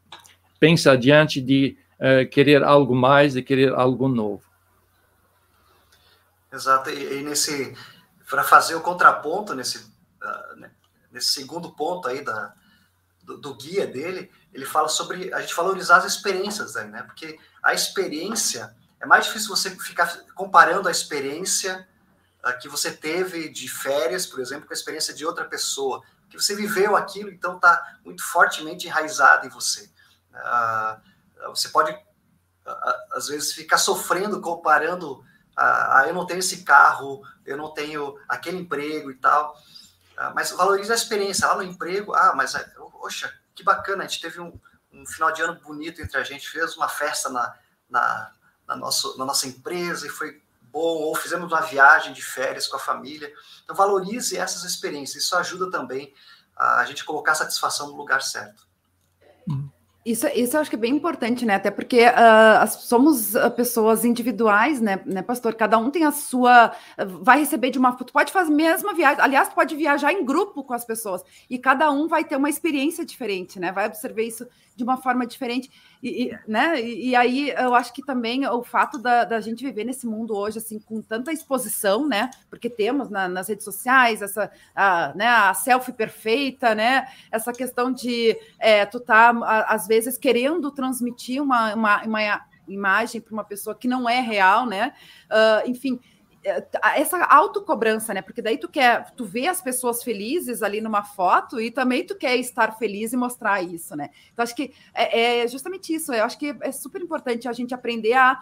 [0.60, 4.44] pensa adiante de uh, querer algo mais e querer algo novo.
[6.52, 7.76] Exato, e, e nesse
[8.30, 10.68] para fazer o contraponto nesse uh,
[11.12, 12.54] nesse segundo ponto aí da,
[13.28, 17.04] do, do, guia dele, ele fala sobre a gente valorizar as experiências né?
[17.04, 21.86] Porque a experiência é mais difícil você ficar comparando a experiência
[22.44, 26.40] uh, que você teve de férias, por exemplo, com a experiência de outra pessoa, que
[26.40, 29.92] você viveu aquilo, então está muito fortemente enraizado em você.
[30.34, 31.94] Uh, você pode
[33.12, 35.24] às vezes ficar sofrendo comparando
[35.56, 39.56] ah, eu não tenho esse carro, eu não tenho aquele emprego e tal.
[40.18, 42.14] Ah, mas valorize a experiência lá no emprego.
[42.14, 42.54] Ah, mas,
[42.92, 44.60] poxa, que bacana, a gente teve um,
[44.92, 47.56] um final de ano bonito entre a gente, fez uma festa na,
[47.88, 48.32] na,
[48.68, 52.76] na, nosso, na nossa empresa e foi bom, ou fizemos uma viagem de férias com
[52.76, 53.32] a família.
[53.64, 56.14] Então, valorize essas experiências, isso ajuda também
[56.58, 58.67] a gente colocar a satisfação no lugar certo.
[60.08, 61.56] Isso, isso eu acho que é bem importante, né?
[61.56, 65.54] Até porque uh, somos uh, pessoas individuais, né, né, pastor?
[65.54, 66.72] Cada um tem a sua.
[67.22, 67.92] Vai receber de uma.
[67.92, 69.22] Tu pode fazer a mesma viagem.
[69.22, 71.22] Aliás, tu pode viajar em grupo com as pessoas.
[71.50, 73.70] E cada um vai ter uma experiência diferente, né?
[73.74, 75.70] Vai observar isso de uma forma diferente.
[76.02, 76.80] E, né?
[76.80, 80.36] E, e, aí eu acho que também o fato da, da, gente viver nesse mundo
[80.36, 82.30] hoje, assim, com tanta exposição, né?
[82.50, 87.08] Porque temos na, nas redes sociais essa a, né, a selfie perfeita, né?
[87.32, 89.32] Essa questão de é, tu tá,
[89.68, 94.66] às vezes, querendo transmitir uma, uma, uma imagem para uma pessoa que não é real,
[94.66, 94.94] né?
[95.26, 96.00] Uh, enfim
[96.96, 98.22] essa autocobrança, né?
[98.22, 102.16] Porque daí tu quer, tu vê as pessoas felizes ali numa foto e também tu
[102.16, 104.10] quer estar feliz e mostrar isso, né?
[104.32, 106.14] Então acho que é, é justamente isso.
[106.14, 108.42] Eu acho que é super importante a gente aprender a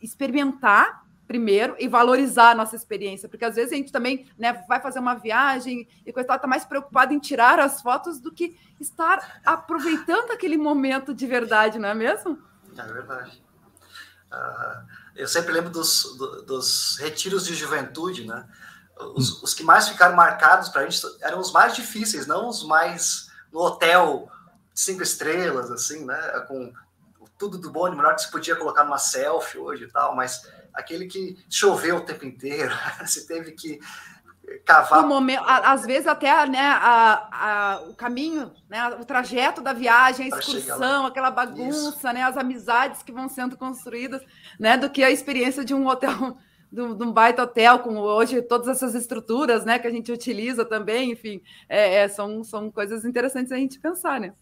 [0.00, 4.80] experimentar primeiro e valorizar a nossa experiência, porque às vezes a gente também né, vai
[4.80, 9.40] fazer uma viagem e coisa está mais preocupado em tirar as fotos do que estar
[9.44, 12.38] aproveitando aquele momento de verdade, não é mesmo?
[12.76, 13.42] É verdade.
[14.30, 18.46] Uh eu sempre lembro dos, dos retiros de juventude, né?
[19.14, 22.64] Os, os que mais ficaram marcados para a gente eram os mais difíceis, não os
[22.64, 24.30] mais no hotel
[24.74, 26.16] cinco estrelas, assim, né?
[26.48, 26.72] Com
[27.38, 30.48] tudo do bom e melhor que se podia colocar numa selfie hoje e tal, mas
[30.72, 32.72] aquele que choveu o tempo inteiro,
[33.04, 33.80] você teve que
[34.64, 35.06] cavar.
[35.06, 40.38] Momento, às vezes até né, a, a, o caminho, né, o trajeto da viagem, a
[40.38, 44.22] excursão, aquela bagunça, né, as amizades que vão sendo construídas,
[44.58, 46.36] né, do que a experiência de um hotel,
[46.70, 50.10] de um, de um baita hotel, com hoje todas essas estruturas né, que a gente
[50.10, 54.32] utiliza também, enfim, é, é, são, são coisas interessantes a gente pensar, né?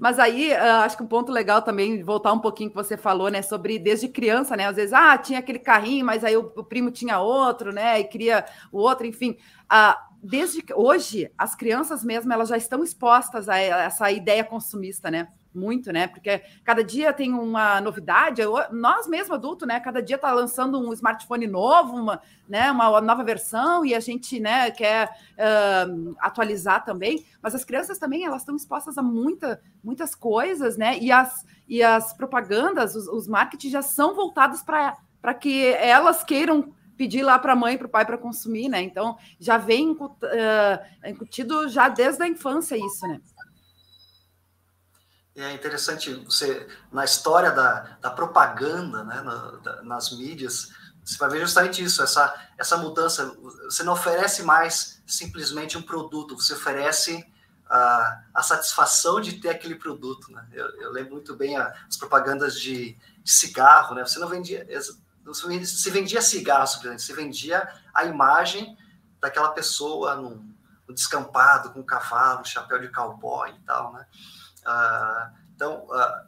[0.00, 3.28] Mas aí, uh, acho que um ponto legal também, voltar um pouquinho que você falou,
[3.28, 6.64] né, sobre desde criança, né, às vezes, ah, tinha aquele carrinho, mas aí o, o
[6.64, 9.36] primo tinha outro, né, e queria o outro, enfim.
[9.70, 15.28] Uh, desde hoje, as crianças mesmo, elas já estão expostas a essa ideia consumista, né,
[15.54, 16.06] muito, né?
[16.06, 18.42] Porque cada dia tem uma novidade.
[18.70, 19.80] Nós mesmo adultos, né?
[19.80, 22.70] Cada dia está lançando um smartphone novo, uma, né?
[22.70, 24.70] Uma nova versão e a gente, né?
[24.70, 27.24] Quer uh, atualizar também.
[27.42, 30.98] Mas as crianças também elas estão expostas a muita, muitas coisas, né?
[30.98, 36.24] E as e as propagandas, os, os marketing já são voltados para para que elas
[36.24, 38.82] queiram pedir lá para a mãe, para o pai para consumir, né?
[38.82, 40.08] Então já vem uh,
[41.06, 43.20] incutido já desde a infância isso, né?
[45.42, 50.72] É interessante você, na história da, da propaganda, né, na, da, nas mídias,
[51.04, 53.34] você vai ver justamente isso, essa, essa mudança.
[53.64, 57.26] Você não oferece mais simplesmente um produto, você oferece
[57.68, 60.30] a, a satisfação de ter aquele produto.
[60.32, 60.46] Né?
[60.52, 64.04] Eu, eu lembro muito bem a, as propagandas de, de, cigarro, né?
[64.04, 64.66] Você não vendia,
[65.64, 68.76] se vendia cigarro, se vendia a imagem
[69.20, 70.54] daquela pessoa num,
[70.86, 74.06] num descampado, com um cavalo, um chapéu de cowboy e tal, né?
[75.54, 76.26] Então, a,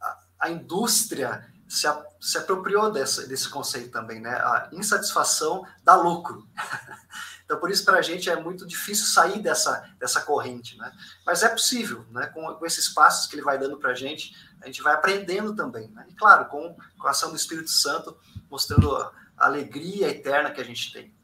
[0.00, 4.30] a, a indústria se, a, se apropriou dessa, desse conceito também, né?
[4.30, 6.48] A insatisfação dá lucro.
[7.44, 10.92] então, por isso, para a gente é muito difícil sair dessa, dessa corrente, né?
[11.26, 12.26] Mas é possível, né?
[12.26, 15.54] Com, com esses passos que ele vai dando para a gente, a gente vai aprendendo
[15.54, 16.06] também, né?
[16.08, 18.16] E, claro, com, com a ação do Espírito Santo,
[18.50, 21.14] mostrando a alegria eterna que a gente tem.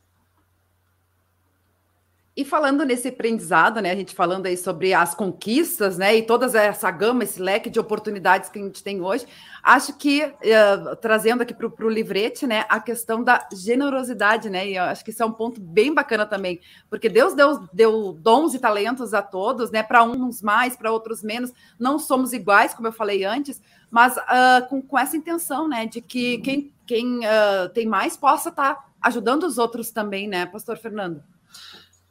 [2.41, 6.47] E falando nesse aprendizado, né, a gente falando aí sobre as conquistas, né, e toda
[6.59, 9.27] essa gama, esse leque de oportunidades que a gente tem hoje,
[9.63, 14.79] acho que, uh, trazendo aqui para o livrete, né, a questão da generosidade, né, e
[14.79, 18.59] acho que isso é um ponto bem bacana também, porque Deus deu, deu dons e
[18.59, 22.93] talentos a todos, né, para uns mais, para outros menos, não somos iguais, como eu
[22.93, 27.87] falei antes, mas uh, com, com essa intenção, né, de que quem, quem uh, tem
[27.87, 31.23] mais possa estar tá ajudando os outros também, né, pastor Fernando?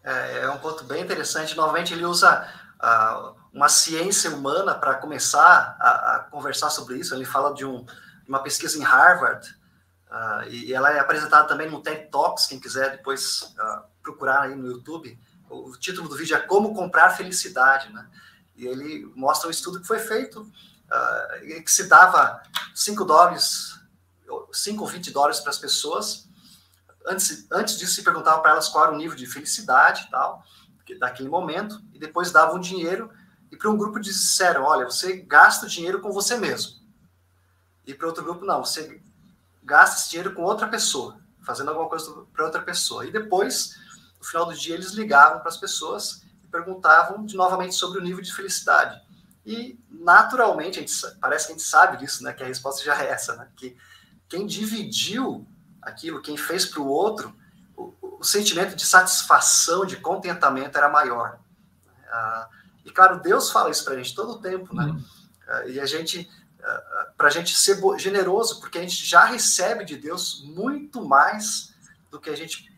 [0.09, 1.55] É, é um ponto bem interessante.
[1.55, 2.47] Novamente, ele usa
[2.79, 7.13] uh, uma ciência humana para começar a, a, conversar sobre isso.
[7.13, 7.85] Ele fala de, um,
[8.27, 9.47] uma pesquisa em Harvard,
[10.09, 14.55] uh, e ela é apresentada também no TED Talks, quem quiser depois uh, procurar aí
[14.55, 15.19] no YouTube.
[15.49, 18.07] O título do vídeo é Como Comprar Felicidade, né?
[18.55, 22.41] E ele mostra um estudo que foi feito, uh, que se dava
[22.75, 23.79] 5 dólares,
[24.51, 26.28] 5 ou 20 dólares para as pessoas.
[27.09, 30.43] Antes, antes disso, se perguntava para elas qual era o nível de felicidade e tal,
[30.99, 33.11] daquele momento, e depois davam dinheiro
[33.51, 36.79] e para um grupo disseram, olha, você gasta o dinheiro com você mesmo.
[37.85, 39.01] E para outro grupo, não, você
[39.63, 43.07] gasta esse dinheiro com outra pessoa, fazendo alguma coisa para outra pessoa.
[43.07, 43.75] E depois,
[44.19, 48.03] no final do dia, eles ligavam para as pessoas e perguntavam de, novamente sobre o
[48.03, 49.01] nível de felicidade.
[49.43, 52.33] E, naturalmente, a gente, parece que a gente sabe disso, né?
[52.33, 53.47] Que a resposta já é essa, né?
[53.55, 53.75] Que
[54.27, 55.47] quem dividiu
[55.81, 57.35] aquilo, quem fez para o outro,
[58.19, 61.39] o sentimento de satisfação, de contentamento era maior.
[62.07, 62.49] Ah,
[62.85, 64.85] e, claro, Deus fala isso para a gente todo o tempo, né?
[64.85, 65.03] Uhum.
[65.47, 66.29] Ah, e a gente,
[66.61, 71.73] ah, para a gente ser generoso, porque a gente já recebe de Deus muito mais
[72.11, 72.69] do que a gente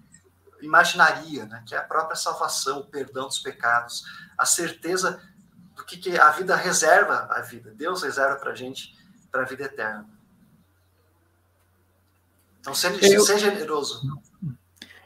[0.62, 1.64] imaginaria, né?
[1.66, 4.04] Que é a própria salvação, o perdão dos pecados,
[4.38, 5.22] a certeza
[5.76, 7.72] do que, que a vida reserva a vida.
[7.72, 9.00] Deus reserva para a gente
[9.32, 10.08] para a vida eterna.
[12.62, 13.22] Então, seja, Eu...
[13.22, 14.02] seja generoso.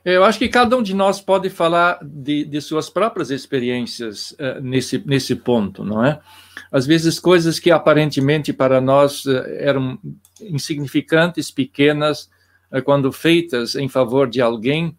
[0.05, 4.61] Eu acho que cada um de nós pode falar de, de suas próprias experiências uh,
[4.61, 6.19] nesse, nesse ponto, não é?
[6.71, 9.97] Às vezes, coisas que aparentemente para nós uh, eram
[10.39, 12.29] insignificantes, pequenas,
[12.71, 14.95] uh, quando feitas em favor de alguém,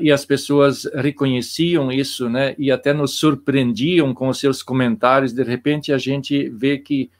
[0.00, 2.54] e as pessoas reconheciam isso, né?
[2.58, 5.32] E até nos surpreendiam com os seus comentários.
[5.32, 7.10] De repente, a gente vê que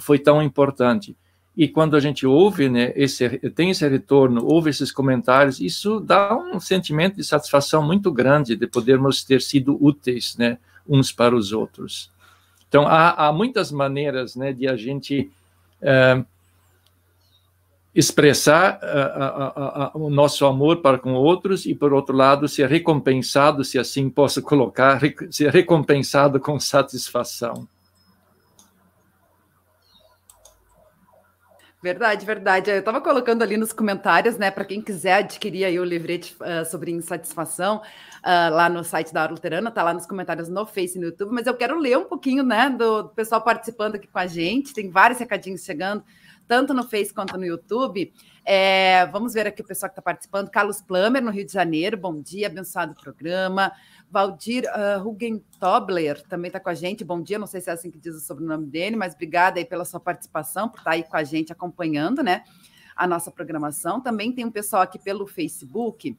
[0.00, 1.16] foi tão importante.
[1.58, 6.32] E quando a gente ouve, né, esse, tem esse retorno, ouve esses comentários, isso dá
[6.36, 11.50] um sentimento de satisfação muito grande de podermos ter sido úteis, né, uns para os
[11.52, 12.12] outros.
[12.68, 15.32] Então, há, há muitas maneiras, né, de a gente
[15.82, 16.22] é,
[17.92, 18.78] expressar
[19.94, 24.40] o nosso amor para com outros e, por outro lado, ser recompensado, se assim posso
[24.42, 25.00] colocar,
[25.32, 27.66] ser recompensado com satisfação.
[31.80, 32.70] Verdade, verdade.
[32.72, 36.68] Eu estava colocando ali nos comentários, né, para quem quiser adquirir aí o livrete uh,
[36.68, 41.00] sobre insatisfação uh, lá no site da Luterana, tá lá nos comentários no Face e
[41.00, 44.18] no YouTube, mas eu quero ler um pouquinho, né, do, do pessoal participando aqui com
[44.18, 44.74] a gente.
[44.74, 46.02] Tem vários recadinhos chegando,
[46.48, 48.12] tanto no Face quanto no YouTube.
[48.50, 50.48] É, vamos ver aqui o pessoal que está participando.
[50.48, 53.70] Carlos Plummer, no Rio de Janeiro, bom dia, abençoado programa.
[54.10, 57.04] Valdir uh, também está com a gente.
[57.04, 59.66] Bom dia, não sei se é assim que diz o sobrenome dele, mas obrigada aí
[59.66, 62.42] pela sua participação, por estar tá aí com a gente acompanhando, né?
[62.96, 64.00] A nossa programação.
[64.00, 66.16] Também tem um pessoal aqui pelo Facebook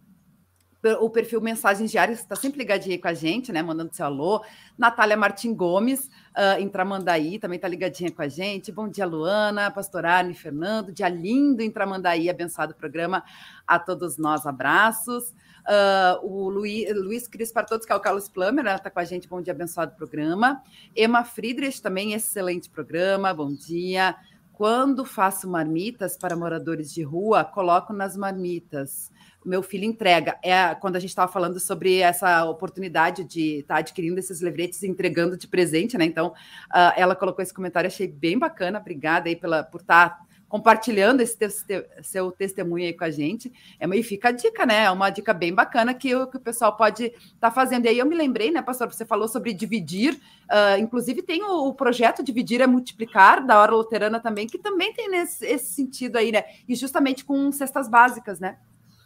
[0.99, 3.61] o perfil Mensagens Diárias está sempre ligadinho aí com a gente, né?
[3.61, 4.43] Mandando seu alô.
[4.77, 8.71] Natália Martim Gomes, uh, em Tramandaí, também está ligadinha com a gente.
[8.71, 10.91] Bom dia, Luana, Pastor Arne, Fernando.
[10.93, 13.23] Dia lindo em Tramandaí, abençoado programa
[13.67, 14.45] a todos nós.
[14.45, 15.33] Abraços.
[15.69, 19.03] Uh, o Luiz, Luiz Cris para todos, que é o Carlos Plummer, está com a
[19.03, 19.27] gente.
[19.27, 20.63] Bom dia, abençoado programa.
[20.95, 23.33] Emma Friedrich, também excelente programa.
[23.33, 24.15] Bom dia.
[24.59, 29.09] Quando faço marmitas para moradores de rua, coloco nas marmitas
[29.45, 30.37] meu filho entrega.
[30.43, 34.83] É quando a gente estava falando sobre essa oportunidade de estar tá adquirindo esses livretes
[34.83, 36.03] e entregando de presente, né?
[36.03, 38.79] Então, uh, ela colocou esse comentário, achei bem bacana.
[38.79, 43.53] Obrigada aí pela, por estar tá compartilhando esse te seu testemunho aí com a gente.
[43.79, 44.85] É, e fica a dica, né?
[44.85, 47.85] É uma dica bem bacana que o, que o pessoal pode estar tá fazendo.
[47.85, 48.91] E aí eu me lembrei, né, pastor?
[48.91, 50.15] Você falou sobre dividir.
[50.49, 54.91] Uh, inclusive, tem o, o, projeto Dividir é Multiplicar, da Hora Luterana também, que também
[54.91, 56.43] tem nesse, esse sentido aí, né?
[56.67, 58.57] E justamente com cestas básicas, né?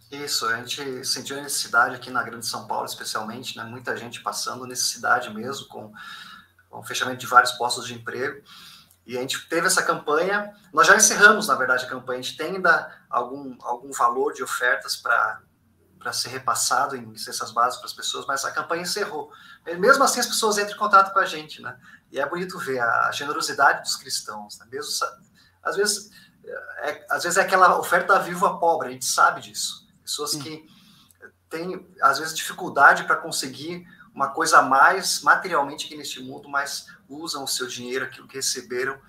[0.09, 3.65] Isso, a gente sentiu a necessidade aqui na Grande São Paulo, especialmente, né?
[3.65, 5.91] Muita gente passando necessidade mesmo, com,
[6.69, 8.41] com o fechamento de vários postos de emprego.
[9.05, 12.37] E a gente teve essa campanha, nós já encerramos, na verdade, a campanha, a gente
[12.37, 17.93] tem ainda algum, algum valor de ofertas para ser repassado em cestas básicas para as
[17.93, 19.31] pessoas, mas a campanha encerrou.
[19.65, 21.77] E mesmo assim, as pessoas entram em contato com a gente, né?
[22.11, 24.67] E é bonito ver a generosidade dos cristãos, né?
[24.71, 24.91] Mesmo,
[25.61, 26.09] às vezes,
[26.77, 29.85] é, às vezes é aquela oferta viva pobre, a gente sabe disso.
[30.01, 30.65] Pessoas que
[31.49, 36.87] têm, às vezes, dificuldade para conseguir uma coisa a mais materialmente aqui neste mundo, mas
[37.09, 38.99] usam o seu dinheiro, aquilo que receberam,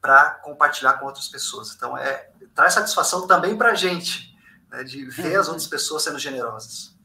[0.00, 1.74] para compartilhar com outras pessoas.
[1.74, 4.36] Então, é, traz satisfação também para a gente,
[4.70, 6.97] né, de ver as outras pessoas sendo generosas.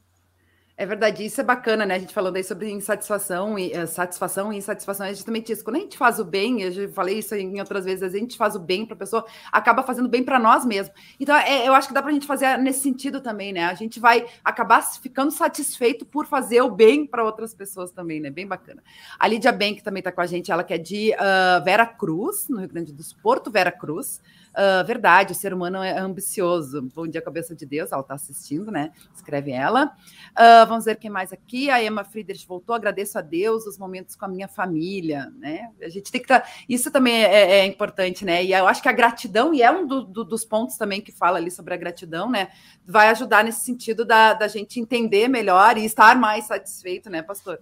[0.76, 1.94] É verdade, isso é bacana, né?
[1.94, 5.62] A gente falando aí sobre insatisfação e uh, satisfação e insatisfação, é justamente isso.
[5.62, 8.36] Quando a gente faz o bem, eu já falei isso em outras vezes, a gente
[8.36, 10.92] faz o bem para a pessoa, acaba fazendo bem para nós mesmos.
[11.20, 13.66] Então, é, eu acho que dá para a gente fazer nesse sentido também, né?
[13.66, 18.28] A gente vai acabar ficando satisfeito por fazer o bem para outras pessoas também, né?
[18.28, 18.82] Bem bacana.
[19.16, 22.48] A Lídia que também está com a gente, ela que é de uh, Vera Cruz,
[22.48, 24.20] no Rio Grande do Sul, Porto Vera Cruz.
[24.54, 26.82] Uh, verdade, o ser humano é ambicioso.
[26.94, 27.90] Bom dia, cabeça de Deus.
[27.90, 28.92] Ela está assistindo, né?
[29.12, 29.86] Escreve ela.
[30.30, 31.70] Uh, vamos ver quem mais aqui.
[31.70, 32.74] A Emma Friedrich voltou.
[32.74, 35.72] Agradeço a Deus os momentos com a minha família, né?
[35.82, 36.40] A gente tem que estar.
[36.40, 36.48] Tá...
[36.68, 38.44] Isso também é, é, é, importante, né?
[38.44, 41.10] E eu acho que a gratidão, e é um do, do, dos pontos também que
[41.10, 42.52] fala ali sobre a gratidão, né?
[42.86, 47.58] Vai ajudar nesse sentido da, da gente entender melhor e estar mais satisfeito, né, pastor?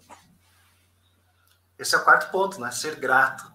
[1.79, 2.71] Esse é o quarto ponto, né?
[2.71, 3.51] Ser grato.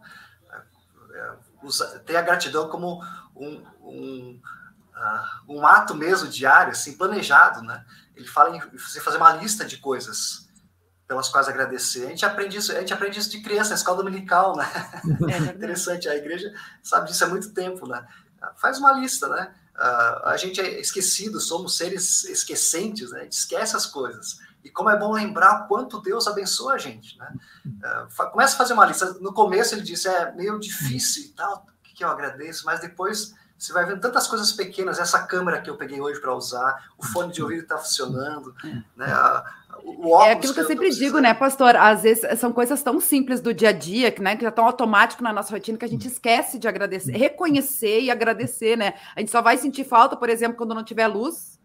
[2.06, 3.04] Ter a gratidão como
[3.36, 4.42] um, um,
[4.96, 7.86] uh, um ato mesmo diário, assim, planejado, né?
[8.16, 10.48] Ele fala em você fazer uma lista de coisas
[11.08, 12.06] pelas quais agradecer.
[12.06, 14.70] A gente aprende isso, a gente aprende isso de criança, na escola dominical, né?
[15.32, 16.54] É Interessante, a igreja
[16.84, 18.06] sabe disso há muito tempo, né?
[18.58, 19.54] Faz uma lista, né?
[19.76, 23.22] Uh, a gente é esquecido, somos seres esquecentes, né?
[23.22, 24.40] A gente esquece as coisas.
[24.68, 27.34] E como é bom lembrar o quanto Deus abençoa a gente, né?
[27.66, 29.14] Uh, começa a fazer uma lista.
[29.22, 31.66] No começo ele disse, é meio difícil e tal,
[31.98, 35.76] que eu agradeço, mas depois você vai vendo tantas coisas pequenas, essa câmera que eu
[35.76, 38.54] peguei hoje para usar, o fone de ouvido está funcionando,
[38.96, 39.08] né?
[39.84, 41.76] O óculos é aquilo que eu sempre digo, né, pastor?
[41.76, 44.66] Às vezes são coisas tão simples do dia a dia, que, né, que já estão
[44.66, 48.94] automático na nossa rotina, que a gente esquece de agradecer, reconhecer e agradecer, né?
[49.16, 51.57] A gente só vai sentir falta, por exemplo, quando não tiver luz.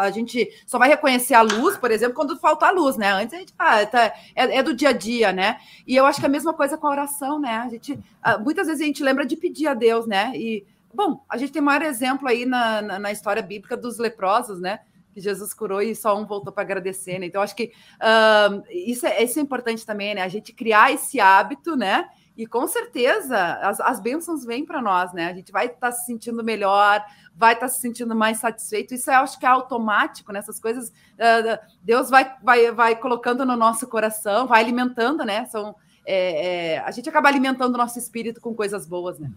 [0.00, 3.12] A gente só vai reconhecer a luz, por exemplo, quando faltar luz, né?
[3.12, 5.58] Antes a gente ah, tá, é, é, do dia a dia, né?
[5.86, 7.56] E eu acho que é a mesma coisa com a oração, né?
[7.58, 10.32] A gente ah, muitas vezes a gente lembra de pedir a Deus, né?
[10.34, 13.98] E bom, a gente tem o maior exemplo aí na, na, na história bíblica dos
[13.98, 14.80] leprosos, né?
[15.14, 17.26] que Jesus curou e só um voltou para agradecer, né?
[17.26, 20.22] Então, acho que uh, isso, é, isso é importante também, né?
[20.22, 22.08] A gente criar esse hábito, né?
[22.36, 25.28] E com certeza as, as bênçãos vêm para nós, né?
[25.28, 27.00] A gente vai estar tá se sentindo melhor,
[27.36, 28.92] vai estar tá se sentindo mais satisfeito.
[28.92, 30.62] Isso eu acho que é automático, nessas né?
[30.62, 30.88] coisas.
[30.88, 35.44] Uh, Deus vai, vai, vai colocando no nosso coração, vai alimentando, né?
[35.46, 39.30] São, é, é, a gente acaba alimentando o nosso espírito com coisas boas, né?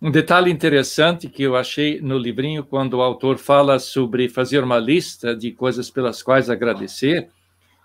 [0.00, 4.78] Um detalhe interessante que eu achei no livrinho, quando o autor fala sobre fazer uma
[4.78, 7.30] lista de coisas pelas quais agradecer,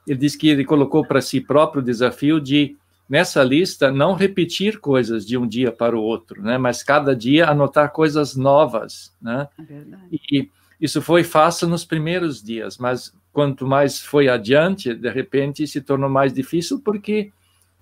[0.05, 2.78] ele diz que ele colocou para si próprio o desafio de,
[3.12, 6.57] nessa lista, não repetir coisas de um dia para o outro, né?
[6.57, 9.14] mas cada dia anotar coisas novas.
[9.22, 9.49] Né?
[9.59, 10.49] É e
[10.80, 16.09] isso foi fácil nos primeiros dias, mas quanto mais foi adiante, de repente se tornou
[16.09, 17.34] mais difícil, porque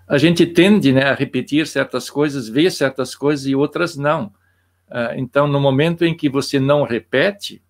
[0.08, 4.34] a gente tende né, a repetir certas coisas, ver certas coisas e outras não.
[4.90, 7.62] Uh, então, no momento em que você não repete,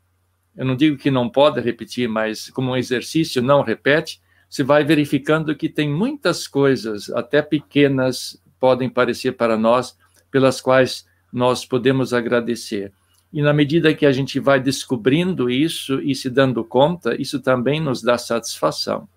[0.55, 4.84] eu não digo que não pode repetir, mas como um exercício, não repete, você vai
[4.84, 9.95] verificando que tem muitas coisas, até pequenas, podem parecer para nós,
[10.32, 12.91] pelas quais nós podemos agradecer.
[13.32, 17.80] E na medida que a gente vai descobrindo isso e se dando conta, isso também
[17.80, 19.08] nos dá satisfação.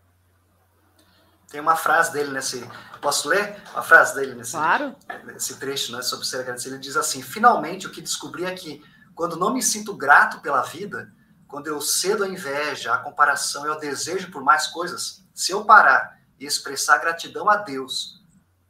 [1.50, 2.62] Tem uma frase dele nesse.
[3.00, 4.94] Posso ler uma frase dele nesse, claro.
[5.24, 6.74] nesse trecho né, sobre ser agradecido?
[6.74, 8.82] Ele diz assim: Finalmente, o que descobri é que,
[9.14, 11.12] quando não me sinto grato pela vida,
[11.48, 15.64] quando eu cedo a inveja, a comparação e o desejo por mais coisas, se eu
[15.64, 18.22] parar e expressar gratidão a Deus,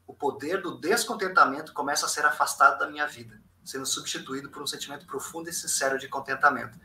[0.07, 4.67] o poder do descontentamento começa a ser afastado da minha vida sendo substituído por um
[4.67, 6.79] sentimento profundo e sincero de contentamento.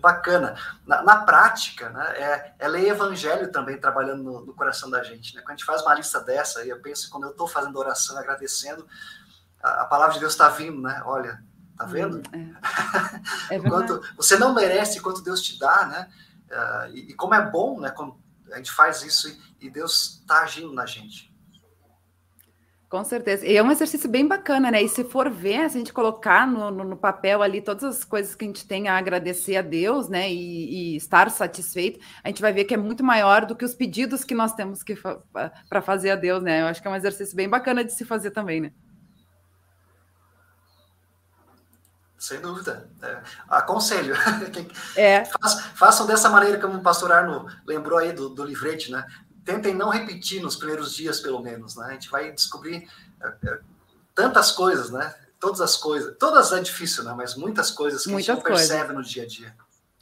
[0.00, 0.56] Bacana.
[0.86, 5.34] Na, na prática, né, é, é ler evangelho também trabalhando no, no, coração da gente.
[5.34, 5.42] Né?
[5.42, 8.16] Quando a gente faz uma lista dessa, e eu penso, quando eu estou fazendo oração,
[8.16, 8.86] agradecendo,
[9.62, 11.02] a, a, palavra de Deus está vindo, né?
[11.04, 11.42] Olha,
[11.76, 12.22] tá vendo?
[12.34, 12.54] Hum,
[13.50, 13.54] é.
[13.56, 16.10] É quanto, você não merece quanto Deus te dá, né?
[16.50, 17.90] Uh, e, e, como é bom, né?
[17.90, 18.18] Quando
[18.52, 21.32] a gente faz isso e, Deus está agindo na gente.
[22.88, 23.46] Com certeza.
[23.46, 24.82] E é um exercício bem bacana, né?
[24.82, 28.04] E se for ver, se a gente colocar no, no, no papel ali todas as
[28.04, 30.30] coisas que a gente tem a agradecer a Deus, né?
[30.30, 33.74] E, e, estar satisfeito, a gente vai ver que é muito maior do que os
[33.74, 35.22] pedidos que nós temos que fa
[35.70, 36.60] para fazer a Deus, né?
[36.60, 38.72] Eu acho que é um exercício bem bacana de se fazer também, né?
[42.22, 42.88] Sem dúvida.
[43.02, 44.14] É, aconselho.
[44.96, 45.24] É.
[45.74, 49.04] façam dessa maneira, como o pastor Arno lembrou aí do, do livrete, né?
[49.44, 51.86] tentem não repetir nos primeiros dias, pelo menos, né?
[51.88, 52.88] A gente vai descobrir
[53.20, 53.58] é, é,
[54.14, 55.12] tantas coisas, né?
[55.40, 57.12] Todas as coisas, todas é difícil, né?
[57.16, 58.68] Mas muitas coisas que muitas a gente coisas.
[58.68, 59.54] percebe no dia a dia.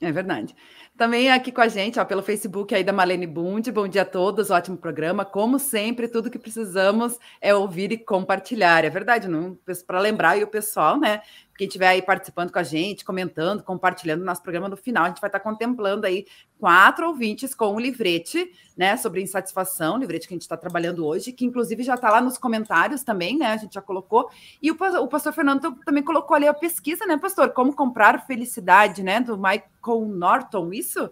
[0.02, 0.54] É verdade.
[1.00, 3.70] Também aqui com a gente, ó, pelo Facebook aí da Malene Bund.
[3.72, 5.24] Bom dia a todos, ótimo programa.
[5.24, 8.84] Como sempre, tudo que precisamos é ouvir e compartilhar.
[8.84, 9.58] É verdade, não?
[9.86, 11.22] Para lembrar e o pessoal, né?
[11.61, 15.08] Quem estiver aí participando com a gente, comentando, compartilhando o nosso programa no final, a
[15.08, 16.26] gente vai estar contemplando aí
[16.58, 21.32] quatro ouvintes com um livrete, né, sobre insatisfação, livrete que a gente está trabalhando hoje,
[21.32, 24.30] que inclusive já está lá nos comentários também, né, a gente já colocou,
[24.62, 29.02] e o, o pastor Fernando também colocou ali a pesquisa, né, pastor, como comprar felicidade,
[29.02, 31.11] né, do Michael Norton, isso?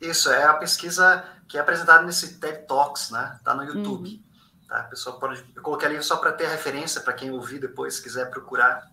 [0.00, 4.08] Isso, é a pesquisa que é apresentada nesse TED Talks, né, tá no YouTube.
[4.08, 4.22] Uhum.
[4.66, 4.78] Tá?
[4.78, 5.44] A pessoa pode.
[5.54, 8.90] Eu coloquei ali só para ter referência para quem ouvir depois, se quiser procurar.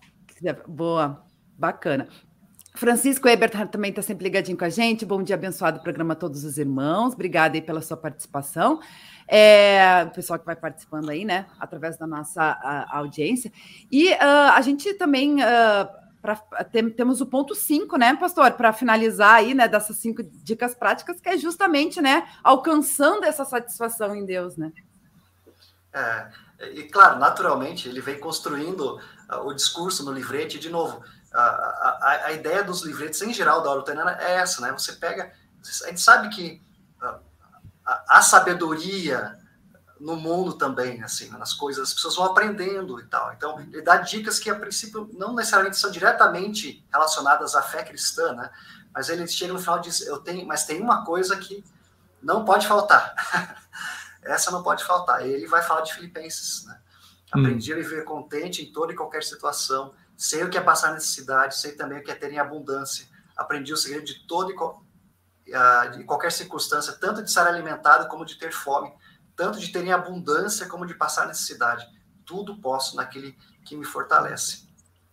[0.66, 1.22] Boa,
[1.58, 2.08] bacana.
[2.74, 5.04] Francisco Ebert também está sempre ligadinho com a gente.
[5.04, 7.12] Bom dia, abençoado programa a todos os irmãos.
[7.12, 8.80] Obrigada aí pela sua participação.
[9.28, 13.52] É, o pessoal que vai participando aí, né, através da nossa a, audiência.
[13.90, 15.88] E uh, a gente também uh,
[16.22, 20.74] pra, tem, temos o ponto 5, né, pastor, para finalizar aí, né, dessas cinco dicas
[20.74, 24.72] práticas, que é justamente, né, alcançando essa satisfação em Deus, né?
[25.92, 26.28] É,
[26.60, 29.00] e claro, naturalmente, ele vem construindo
[29.30, 31.02] uh, o discurso no livrete, de novo,
[31.32, 34.72] a, a, a, ideia dos livretes em geral da luterana é essa, né?
[34.72, 35.32] Você pega,
[35.84, 36.60] a gente sabe que
[37.02, 37.18] uh,
[38.08, 39.38] a, sabedoria
[39.98, 43.32] no mundo também, assim, nas coisas, as pessoas vão aprendendo e tal.
[43.32, 48.32] Então, ele dá dicas que a princípio não necessariamente são diretamente relacionadas à fé cristã,
[48.34, 48.50] né?
[48.92, 51.64] Mas ele chega no final e diz, eu tenho, mas tem uma coisa que
[52.22, 53.14] não pode faltar.
[54.22, 55.26] essa não pode faltar.
[55.26, 56.80] Ele vai falar de Filipenses, né?
[57.32, 57.76] Aprendi hum.
[57.76, 61.72] a viver contente em toda e qualquer situação, sei o que é passar necessidade, sei
[61.72, 63.06] também o que é ter em abundância.
[63.36, 68.24] Aprendi o segredo de toda e ah, de qualquer circunstância, tanto de estar alimentado como
[68.24, 68.92] de ter fome,
[69.36, 71.86] tanto de ter em abundância como de passar necessidade.
[72.26, 74.68] Tudo posso naquele que me fortalece.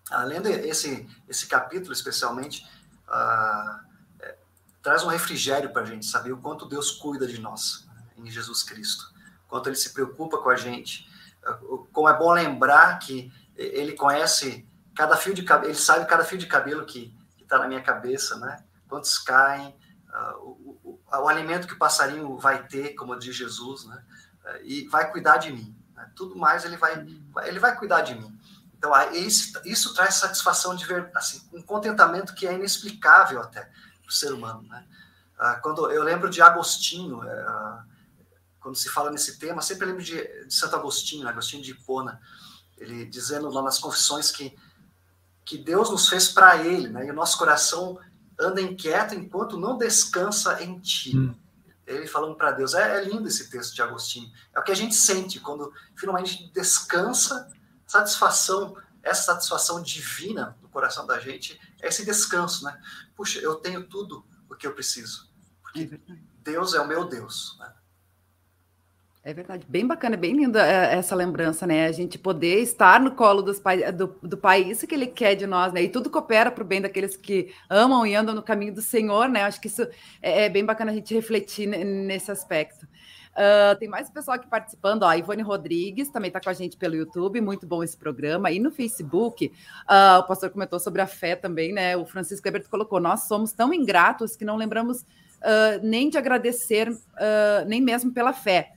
[0.09, 2.65] Além desse esse capítulo, especialmente,
[3.07, 3.79] uh,
[4.19, 4.37] é,
[4.81, 7.86] traz um refrigério para a gente saber o quanto Deus cuida de nós
[8.17, 9.13] em Jesus Cristo,
[9.47, 11.09] quanto ele se preocupa com a gente.
[11.91, 16.37] Como é bom lembrar que ele conhece cada fio de cabelo, ele sabe cada fio
[16.37, 18.63] de cabelo que está na minha cabeça, né?
[18.89, 19.75] Quantos caem,
[20.09, 24.03] uh, o, o, o, alimento que o passarinho vai ter, como diz Jesus, né?
[24.43, 25.75] Uh, e vai cuidar de mim.
[25.95, 26.09] Né?
[26.15, 27.05] Tudo mais ele vai,
[27.45, 28.37] ele vai cuidar de mim.
[28.77, 34.09] Então, isso, isso traz satisfação de ver, assim, um contentamento que é inexplicável até para
[34.09, 34.85] o ser humano, né?
[35.39, 37.83] Uh, quando eu lembro de Agostinho, uh,
[38.67, 41.29] quando se fala nesse tema, sempre lembro de, de Santo Agostinho, né?
[41.29, 42.19] Agostinho de Hipona,
[42.77, 44.53] ele dizendo lá nas confissões que,
[45.45, 47.07] que Deus nos fez para ele, né?
[47.07, 47.97] E o nosso coração
[48.37, 51.17] anda inquieto enquanto não descansa em ti.
[51.17, 51.33] Hum.
[51.85, 52.73] Ele falando para Deus.
[52.73, 54.29] É, é, lindo esse texto de Agostinho.
[54.53, 57.49] É o que a gente sente quando finalmente descansa,
[57.85, 62.77] satisfação, essa satisfação divina no coração da gente, é esse descanso, né?
[63.15, 65.29] Puxa, eu tenho tudo o que eu preciso.
[65.61, 67.55] Porque é Deus é o meu Deus.
[67.59, 67.73] Né?
[69.27, 71.85] É verdade, bem bacana, bem linda é, essa lembrança, né?
[71.85, 73.61] A gente poder estar no colo dos
[73.93, 75.81] do, do país que ele quer de nós, né?
[75.83, 79.27] E tudo coopera para o bem daqueles que amam e andam no caminho do Senhor,
[79.27, 79.41] né?
[79.41, 79.81] Acho que isso
[80.21, 82.85] é, é bem bacana a gente refletir nesse aspecto.
[82.85, 86.77] Uh, tem mais pessoal aqui participando, ó, a Ivone Rodrigues também está com a gente
[86.77, 88.49] pelo YouTube, muito bom esse programa.
[88.49, 89.51] E no Facebook,
[89.89, 91.97] uh, o pastor comentou sobre a fé também, né?
[91.97, 96.87] O Francisco Eberto colocou: nós somos tão ingratos que não lembramos uh, nem de agradecer,
[97.67, 98.76] nem mesmo pela fé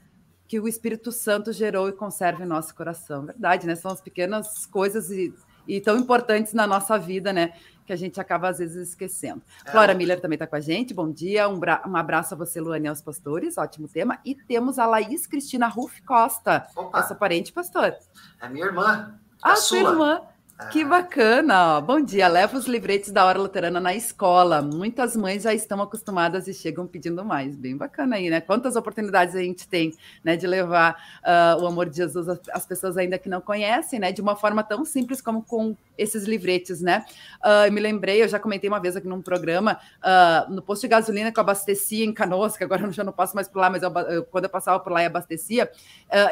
[0.51, 3.25] que o Espírito Santo gerou e conserva em nosso coração.
[3.25, 3.73] Verdade, né?
[3.73, 5.33] São as pequenas coisas e,
[5.65, 7.53] e tão importantes na nossa vida, né?
[7.85, 9.41] Que a gente acaba às vezes esquecendo.
[9.65, 10.93] É, Flora Miller também está com a gente.
[10.93, 13.57] Bom dia, um, um, abraço a você, Luane, aos pastores.
[13.57, 14.19] Ótimo tema.
[14.25, 16.99] E temos a Laís Cristina Ruf Costa, Opa.
[16.99, 17.95] essa parente, pastor.
[18.41, 19.17] É minha irmã.
[19.45, 20.21] É ah, sua irmã.
[20.69, 21.81] Que bacana!
[21.81, 22.27] Bom dia.
[22.27, 24.61] Leva os livretes da Hora Luterana na escola.
[24.61, 27.55] Muitas mães já estão acostumadas e chegam pedindo mais.
[27.55, 28.39] Bem bacana aí, né?
[28.39, 29.93] Quantas oportunidades a gente tem
[30.23, 34.11] né, de levar uh, o amor de Jesus às pessoas ainda que não conhecem, né?
[34.11, 37.05] De uma forma tão simples como com esses livretes, né?
[37.43, 40.83] Uh, eu me lembrei, eu já comentei uma vez aqui num programa, uh, no posto
[40.83, 43.59] de gasolina que eu abastecia em Canoas, que agora eu já não passo mais por
[43.59, 45.69] lá, mas eu, eu, quando eu passava por lá e abastecia,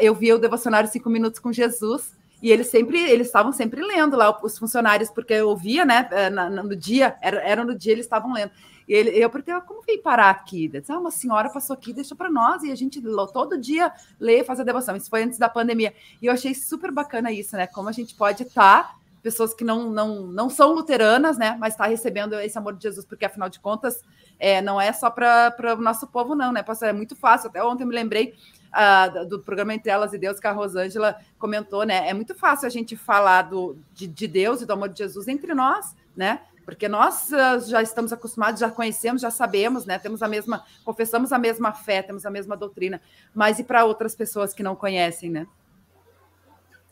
[0.01, 4.15] eu via o devocionário Cinco Minutos com Jesus e eles sempre, eles estavam sempre lendo
[4.15, 8.05] lá, os funcionários, porque eu via, né, eh, no dia, era, era no dia, eles
[8.05, 8.51] estavam lendo.
[8.87, 10.67] E ele, eu perguntei, ah, como veio parar aqui?
[10.67, 12.99] Disse, ah, uma senhora passou aqui, deixou para nós, e a gente
[13.31, 14.95] todo dia lê, faz a devoção.
[14.95, 15.93] Isso foi antes da pandemia.
[16.19, 17.67] E eu achei super bacana isso, né?
[17.67, 21.55] Como a gente pode estar, tá, pessoas que não, não, não são luteranas, né?
[21.59, 24.01] Mas está recebendo esse amor de Jesus, porque afinal de contas,
[24.39, 26.63] é, não é só para o nosso povo, não, né?
[26.63, 27.49] Pastor, é muito fácil.
[27.49, 28.33] Até ontem eu me lembrei
[28.73, 32.09] uh, do programa Entre Elas e Deus, que a Rosângela comentou, né?
[32.09, 35.27] É muito fácil a gente falar do, de, de Deus e do amor de Jesus
[35.27, 36.41] entre nós, né?
[36.65, 39.97] Porque nós uh, já estamos acostumados, já conhecemos, já sabemos, né?
[39.97, 43.01] Temos a mesma, confessamos a mesma fé, temos a mesma doutrina,
[43.33, 45.47] mas e para outras pessoas que não conhecem, né?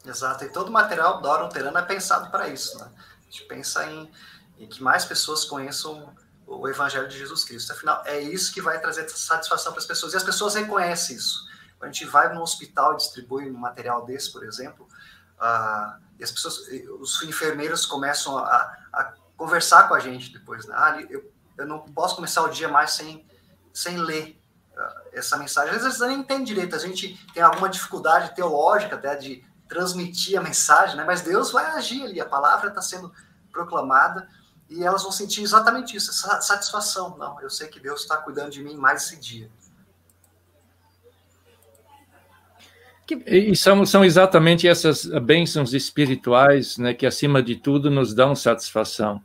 [0.06, 2.90] Exato, e todo o material da Hora Luterana é pensado para isso, né?
[2.96, 4.10] A gente pensa em,
[4.58, 6.16] em que mais pessoas conheçam
[6.48, 7.74] o Evangelho de Jesus Cristo.
[7.74, 10.14] Afinal, é isso que vai trazer satisfação para as pessoas.
[10.14, 11.46] E as pessoas reconhecem isso.
[11.78, 14.88] Quando a gente vai no hospital e distribui um material desse, por exemplo,
[15.40, 16.68] uh, e as pessoas,
[17.00, 20.66] os enfermeiros começam a, a conversar com a gente depois.
[20.66, 20.74] Né?
[20.76, 23.26] Ah, eu, eu não posso começar o dia mais sem,
[23.72, 24.42] sem ler
[24.74, 25.76] uh, essa mensagem.
[25.76, 30.42] Às vezes nem entende direito, a gente tem alguma dificuldade teológica até de transmitir a
[30.42, 31.04] mensagem, né?
[31.04, 33.14] mas Deus vai agir ali, a palavra está sendo
[33.52, 34.28] proclamada
[34.70, 37.18] e elas vão sentir exatamente isso, essa satisfação.
[37.18, 39.50] Não, eu sei que Deus está cuidando de mim mais esse dia.
[43.26, 49.22] E são, são exatamente essas bênçãos espirituais né, que, acima de tudo, nos dão satisfação.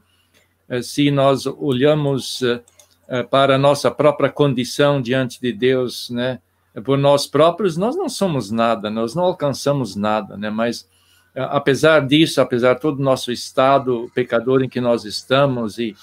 [0.69, 2.61] Eh, se nós olhamos eh,
[3.09, 6.39] eh, para a nossa própria condição diante de Deus, né,
[6.85, 10.89] por nós próprios, nós não somos nada, nós não alcançamos nada, né, mas
[11.35, 15.97] apesar disso, apesar de todo o nosso estado pecador em que nós estamos e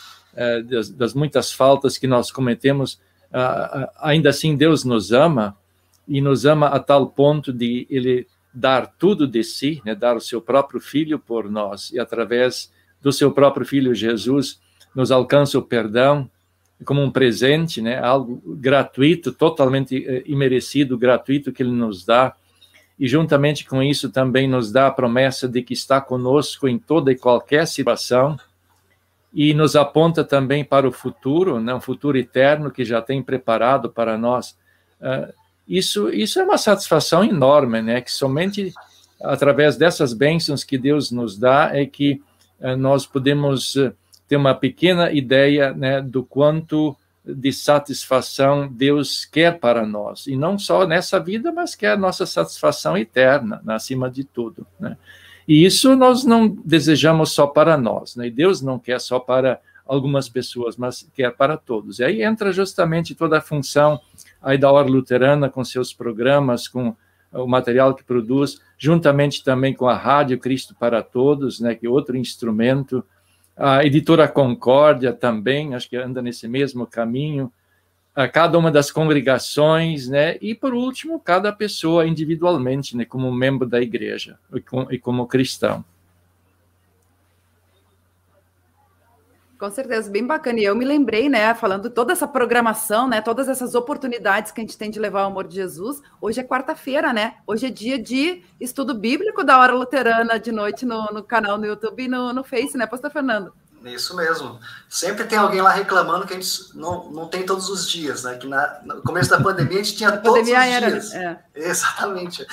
[0.67, 2.99] das, das muitas faltas que nós cometemos,
[3.99, 5.55] ainda assim Deus nos ama
[6.09, 10.21] e nos ama a tal ponto de ele dar tudo de si, né, dar o
[10.21, 14.59] seu próprio filho por nós e através do seu próprio filho Jesus
[14.93, 16.29] nos alcança o perdão
[16.83, 22.33] como um presente, né, algo gratuito, totalmente eh, imerecido, gratuito que ele nos dá.
[22.97, 27.11] E juntamente com isso também nos dá a promessa de que está conosco em toda
[27.11, 28.37] e qualquer situação
[29.33, 33.89] e nos aponta também para o futuro, né, um futuro eterno que já tem preparado
[33.89, 34.57] para nós.
[34.99, 35.38] Uh,
[35.69, 38.01] isso, isso é uma satisfação enorme, né?
[38.01, 38.73] Que somente
[39.21, 42.21] através dessas bênçãos que Deus nos dá é que
[42.59, 43.93] uh, nós podemos uh,
[44.27, 46.95] ter uma pequena ideia, né, do quanto
[47.25, 52.25] de satisfação Deus quer para nós e não só nessa vida, mas quer a nossa
[52.25, 54.97] satisfação eterna, né, acima de tudo, né?
[55.47, 58.27] E isso nós não desejamos só para nós, né?
[58.27, 59.59] E Deus não quer só para
[59.89, 61.97] algumas pessoas, mas quer para todos.
[61.97, 63.99] E aí entra justamente toda a função
[64.39, 66.95] aí da Hora Luterana com seus programas, com
[67.33, 71.89] o material que produz, juntamente também com a Rádio Cristo para Todos, né, que é
[71.89, 73.03] outro instrumento,
[73.57, 77.51] a editora Concórdia também, acho que anda nesse mesmo caminho,
[78.15, 83.67] a cada uma das congregações, né, e por último, cada pessoa individualmente, né, como membro
[83.67, 84.37] da igreja
[84.91, 85.83] e como cristão.
[89.59, 90.57] Com certeza, bem bacana.
[90.57, 94.63] E eu me lembrei, né, falando toda essa programação, né, todas essas oportunidades que a
[94.63, 96.01] gente tem de levar o amor de Jesus.
[96.21, 97.35] Hoje é quarta-feira, né?
[97.45, 101.65] Hoje é dia de estudo bíblico da Hora Luterana de noite no, no canal no
[101.65, 103.53] YouTube e no, no Face, né, Pastor Fernando?
[103.83, 104.57] Isso mesmo.
[104.87, 108.37] Sempre tem alguém lá reclamando que a gente não, não tem todos os dias, né?
[108.37, 111.13] Que na, no começo da pandemia a gente tinha todos os era, dias.
[111.13, 111.37] É.
[111.53, 112.47] Exatamente.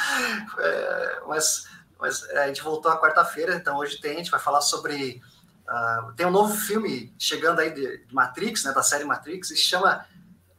[0.59, 4.38] É, mas mas é, a gente voltou à quarta-feira, então hoje tem, a gente vai
[4.40, 5.20] falar sobre
[5.68, 9.56] Uh, tem um novo filme chegando aí de, de, Matrix, né, da série Matrix, e
[9.56, 10.06] se chama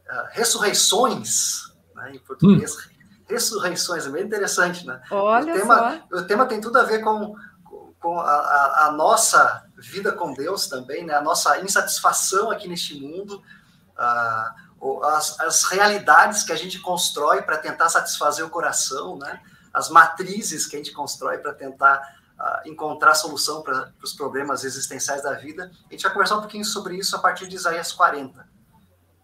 [0.05, 2.75] uh, Ressurreições, né, em português.
[2.75, 2.97] Hum.
[3.29, 5.01] Ressurreições, é bem interessante, né?
[5.09, 6.17] Olha o tema, só.
[6.17, 7.35] O tema tem tudo a ver com,
[7.99, 11.13] com a, a, a, nossa vida com Deus também, né?
[11.13, 13.41] A nossa insatisfação aqui neste mundo,
[13.97, 19.41] uh, as, as realidades que a gente constrói para tentar satisfazer o coração, né?
[19.73, 22.01] As matrizes que a gente constrói para tentar
[22.39, 25.71] uh, encontrar solução para os problemas existenciais da vida.
[25.89, 28.47] A gente vai conversar um pouquinho sobre isso a partir de Isaías 40.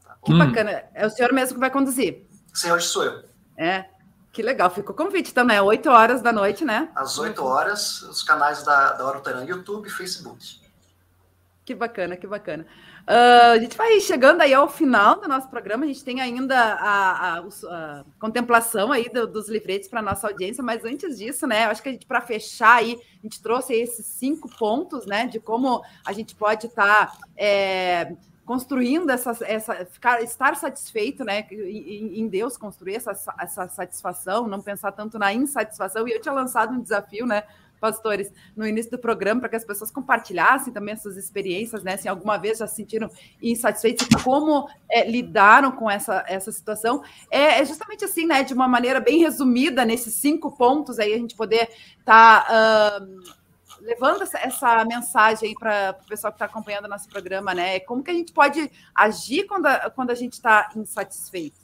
[0.03, 0.83] Tá que bacana.
[0.93, 2.25] É o senhor mesmo que vai conduzir?
[2.53, 3.23] Sim, hoje sou eu.
[3.57, 3.85] É,
[4.31, 4.69] que legal.
[4.69, 6.89] Fica o convite também, 8 horas da noite, né?
[6.95, 10.61] Às 8 horas, os canais da, da Hora Luterana, YouTube e Facebook.
[11.63, 12.65] Que bacana, que bacana.
[13.05, 15.83] Uh, a gente vai chegando aí ao final do nosso programa.
[15.83, 20.63] A gente tem ainda a, a, a contemplação aí do, dos livretes para nossa audiência,
[20.63, 21.65] mas antes disso, né?
[21.65, 25.27] Acho que a gente, para fechar aí, a gente trouxe esses cinco pontos, né?
[25.27, 31.45] De como a gente pode estar tá, é, construindo essa, essa ficar, estar satisfeito, né?
[31.51, 36.07] Em, em Deus construir essa, essa satisfação, não pensar tanto na insatisfação.
[36.07, 37.43] E eu tinha lançado um desafio, né?
[37.83, 41.97] Pastores, no início do programa, para que as pessoas compartilhassem também essas experiências, né?
[41.97, 43.11] Se alguma vez já se sentiram
[43.41, 47.03] insatisfeitos como é, lidaram com essa, essa situação.
[47.29, 48.41] É, é, justamente assim, né?
[48.41, 51.67] De uma maneira bem resumida, nesses cinco pontos aí, a gente poder
[51.99, 52.45] estar.
[52.45, 53.43] Tá, uh,
[53.81, 57.81] levando essa, mensagem para o pessoal que está acompanhando nosso programa, né?
[57.81, 61.59] Como que a gente pode agir quando a, quando a gente está insatisfeito?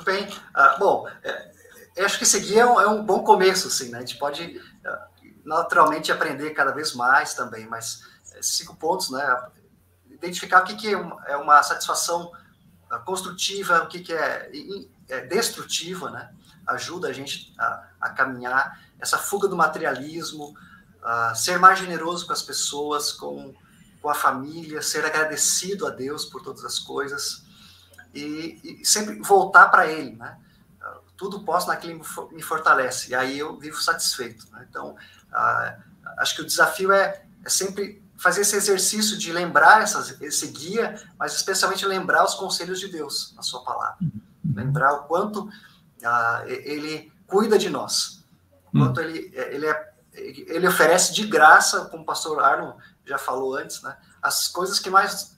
[0.00, 0.28] Muito bem.
[0.54, 3.98] Ah, bom, é, acho que esse guia é um, é um, bom começo, assim, né?
[3.98, 5.06] A gente pode ah,
[5.44, 8.02] naturalmente aprender cada vez mais também, mas
[8.40, 9.50] cinco pontos, né?
[10.10, 12.32] Identificar o que, que é, uma, é satisfação
[12.88, 14.50] ah, construtiva, o que, que é,
[15.08, 16.30] é destrutiva, né?
[16.66, 20.54] ajuda a gente a, a caminhar, essa fuga do materialismo,
[21.34, 23.52] ser mais generoso com as pessoas, com,
[24.00, 27.49] com a família, ser agradecido a Deus por todas as coisas
[28.14, 30.36] e, e sempre voltar para Ele, né?
[31.16, 34.50] Tudo posso naquele que me fortalece, e aí eu vivo satisfeito.
[34.52, 34.66] Né?
[34.70, 34.96] Então,
[36.16, 40.98] acho que o desafio é, é sempre fazer esse exercício de lembrar essas, esse guia,
[41.18, 43.98] mas especialmente lembrar os conselhos de Deus na sua palavra.
[44.54, 48.22] Lembrar o quanto uh, ele cuida de nós,
[48.66, 53.56] o quanto ele, ele, é, ele oferece de graça, como o pastor Arno já falou
[53.56, 55.36] antes, né, as coisas que mais,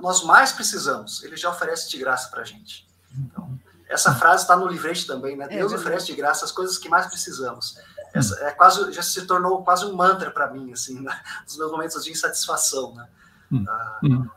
[0.00, 2.86] nós mais precisamos, ele já oferece de graça para a gente.
[3.18, 3.58] Então,
[3.88, 5.46] essa frase está no livrete também, né?
[5.46, 7.76] É Deus é oferece de graça as coisas que mais precisamos.
[8.14, 11.20] Essa é quase, já se tornou quase um mantra para mim, assim, né?
[11.44, 13.08] nos meus momentos de insatisfação, né?
[13.50, 13.64] Hum.
[13.68, 14.28] Ah, hum.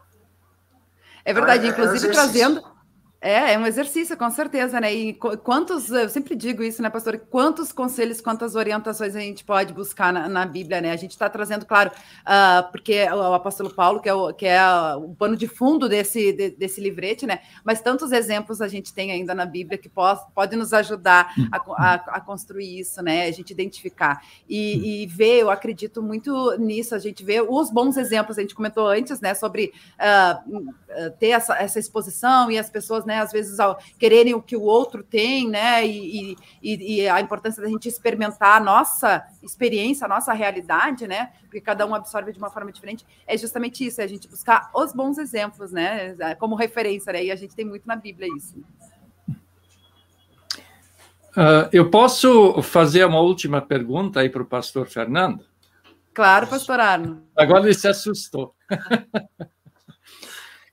[1.24, 2.75] É verdade, então, é, inclusive é trazendo
[3.26, 4.94] é, é um exercício, com certeza, né?
[4.94, 7.18] E quantos, eu sempre digo isso, né, pastor?
[7.18, 10.92] Quantos conselhos, quantas orientações a gente pode buscar na, na Bíblia, né?
[10.92, 11.90] A gente está trazendo, claro,
[12.22, 14.64] uh, porque o apóstolo Paulo, que é o, que é
[14.96, 17.40] o pano de fundo desse, de, desse livrete, né?
[17.64, 21.58] Mas tantos exemplos a gente tem ainda na Bíblia que pode, pode nos ajudar a,
[21.58, 23.26] a, a construir isso, né?
[23.26, 24.22] A gente identificar.
[24.48, 28.54] E, e, ver, eu acredito muito nisso, a gente vê os bons exemplos, a gente
[28.54, 33.15] comentou antes, né, sobre uh, ter essa, essa exposição e as pessoas, né?
[33.16, 33.22] Né?
[33.22, 35.86] Às vezes ao quererem o que o outro tem, né?
[35.86, 41.32] E, e, e, a importância da gente experimentar a nossa experiência, a nossa realidade, né?
[41.44, 43.06] Porque cada um absorve de uma forma diferente.
[43.26, 46.16] É justamente isso, é a gente buscar os bons exemplos, né?
[46.36, 47.24] Como referência, né?
[47.24, 48.58] E a gente tem muito na Bíblia isso.
[51.38, 55.44] Uh, eu posso fazer uma última pergunta aí para o pastor Fernando?
[56.14, 57.24] Claro, pastor Arno.
[57.36, 58.56] Agora ele se assustou.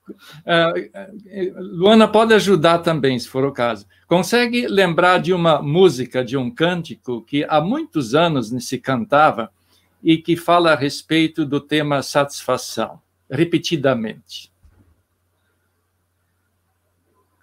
[0.09, 3.85] Uh, Luana pode ajudar também, se for o caso.
[4.07, 9.51] Consegue lembrar de uma música, de um cântico que há muitos anos se cantava
[10.03, 14.51] e que fala a respeito do tema satisfação, repetidamente?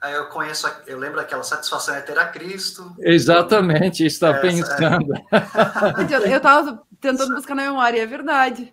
[0.01, 2.95] Ah, eu conheço, eu lembro aquela satisfação é ter a Cristo.
[3.01, 5.13] Exatamente, está pensando.
[5.31, 6.33] É.
[6.33, 8.73] eu estava tentando buscar na memória, é verdade.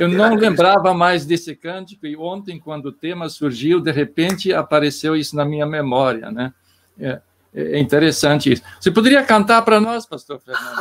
[0.00, 5.16] Eu não lembrava mais desse cântico e ontem, quando o tema surgiu, de repente apareceu
[5.16, 6.52] isso na minha memória, né?
[6.98, 7.20] É,
[7.54, 8.62] é interessante isso.
[8.80, 10.76] Você poderia cantar para nós, pastor Fernando?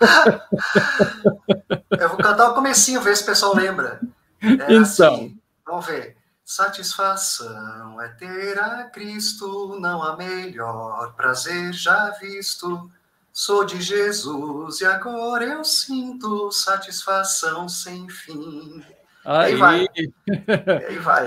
[2.00, 4.00] eu vou cantar o comecinho, ver se o pessoal lembra.
[4.40, 4.80] É então.
[4.80, 6.16] Assim, vamos ver.
[6.44, 12.90] Satisfação é ter a Cristo, não há melhor prazer já visto
[13.36, 18.82] Sou de Jesus e agora eu sinto satisfação sem fim.
[19.22, 19.86] Aí, aí vai.
[20.88, 21.26] Aí vai.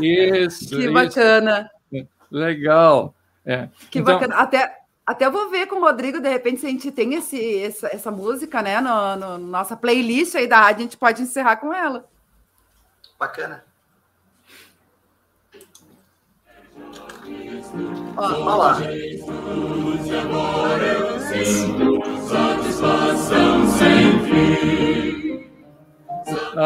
[0.00, 0.68] Isso.
[0.68, 1.68] Que bacana.
[2.30, 3.12] Legal.
[3.44, 3.68] É.
[3.90, 4.14] Que então...
[4.14, 4.36] bacana.
[4.36, 4.72] Até,
[5.04, 7.88] até eu vou ver com o Rodrigo, de repente, se a gente tem esse, essa,
[7.88, 11.74] essa música, né, no, no, nossa playlist aí da rádio, a gente pode encerrar com
[11.74, 12.08] ela.
[13.18, 13.64] Bacana.
[18.16, 18.78] Ó, Vamos lá.
[22.26, 24.98] Satisfação sem fim.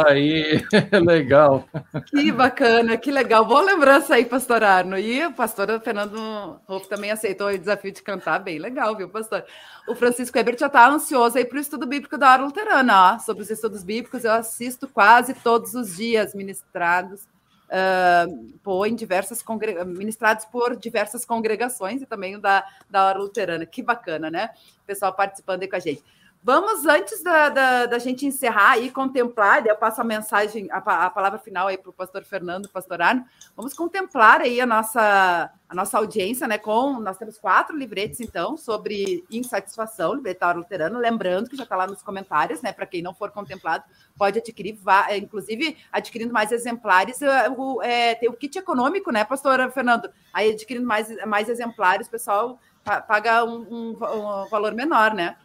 [0.07, 0.65] Aí,
[1.05, 1.69] legal.
[2.07, 3.45] Que bacana, que legal.
[3.45, 4.97] Boa lembrança aí, pastor Arno.
[4.97, 8.39] E o pastor Fernando Rolf também aceitou o desafio de cantar.
[8.39, 9.45] Bem legal, viu, pastor?
[9.89, 13.15] O Francisco Ebert já está ansioso aí para o estudo bíblico da hora luterana.
[13.15, 13.19] Ó.
[13.19, 17.27] Sobre os estudos bíblicos, eu assisto quase todos os dias ministrados
[17.73, 19.43] uh, por em diversas
[19.87, 23.65] ministrados por diversas congregações e também da, da hora luterana.
[23.65, 24.51] Que bacana, né?
[24.83, 26.05] O pessoal participando aí com a gente.
[26.45, 31.09] Vamos, antes da, da, da, gente encerrar e contemplar, eu passo a mensagem, a, a
[31.09, 33.25] palavra final aí para o pastor Fernando, pastor Arno,
[33.57, 36.59] vamos contemplar aí a nossa, a nossa audiência, né?
[36.59, 41.87] Com nós temos quatro livretes, então, sobre insatisfação, livretário luterano, lembrando que já está lá
[41.87, 42.73] nos comentários, né?
[42.73, 43.85] Para quem não for contemplado,
[44.19, 49.13] pode adquirir, vá, é, inclusive adquirindo mais exemplares, é, o, é, tem o kit econômico,
[49.13, 50.11] né, pastor Fernando?
[50.33, 52.59] Aí adquirindo mais, mais exemplares, o pessoal
[53.07, 55.37] paga um, um, um valor menor, né?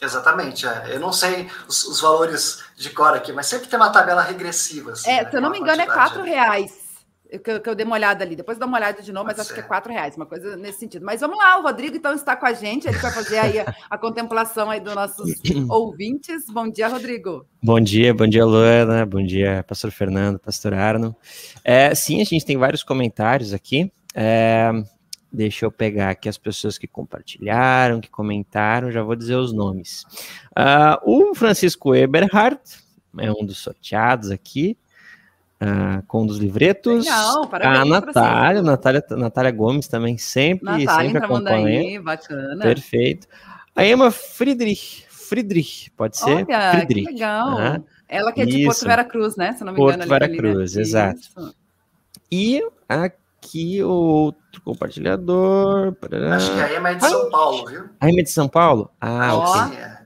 [0.00, 0.94] Exatamente, é.
[0.94, 4.92] eu não sei os, os, valores de cor aqui, mas sempre tem uma tabela regressiva.
[4.92, 5.30] Assim, é, né?
[5.30, 6.86] se eu não me engano, é quatro reais.
[7.28, 9.26] Eu, que, eu, que eu dei uma olhada ali, depois dá uma olhada de novo,
[9.26, 11.04] mas acho que é quatro reais, uma coisa nesse sentido.
[11.04, 13.74] Mas vamos lá, o Rodrigo então está com a gente, ele vai fazer aí a,
[13.90, 15.32] a contemplação aí dos nossos
[15.68, 16.44] ouvintes.
[16.46, 17.44] Bom dia, Rodrigo.
[17.60, 21.16] Bom dia, bom dia, Luana, bom dia, pastor Fernando, pastor Arno.
[21.64, 23.90] É, sim, a gente tem vários comentários aqui.
[24.14, 24.70] É,
[25.36, 30.04] Deixa eu pegar aqui as pessoas que compartilharam, que comentaram, já vou dizer os nomes.
[30.56, 32.62] Uh, o Francisco Eberhardt
[33.18, 34.78] é um dos sorteados aqui.
[35.60, 37.04] uh, com um dos livretos.
[37.04, 41.80] Legal, a Natália, Natália, Natália Gomes também sempre, Natália sempre acompanha.
[41.80, 42.62] Aí, bacana.
[42.62, 43.26] Perfeito.
[43.74, 46.46] A Emma Friedrich, Friedrich, pode ser?
[46.46, 47.06] Olha, Friedrich.
[47.06, 47.82] legal.
[48.08, 48.66] Ela que é de Isso.
[48.66, 49.52] Porto Vera Cruz, né?
[49.52, 49.98] Se não me engano.
[49.98, 51.20] Porto Vera Cruz, exato.
[51.20, 51.54] Isso.
[52.30, 52.62] E
[53.46, 55.96] aqui outro compartilhador.
[56.32, 57.84] Acho que a Emma é de São Paulo, viu?
[58.00, 58.90] A Emma é de São Paulo?
[59.00, 59.78] Ah, ok.
[59.78, 59.96] É.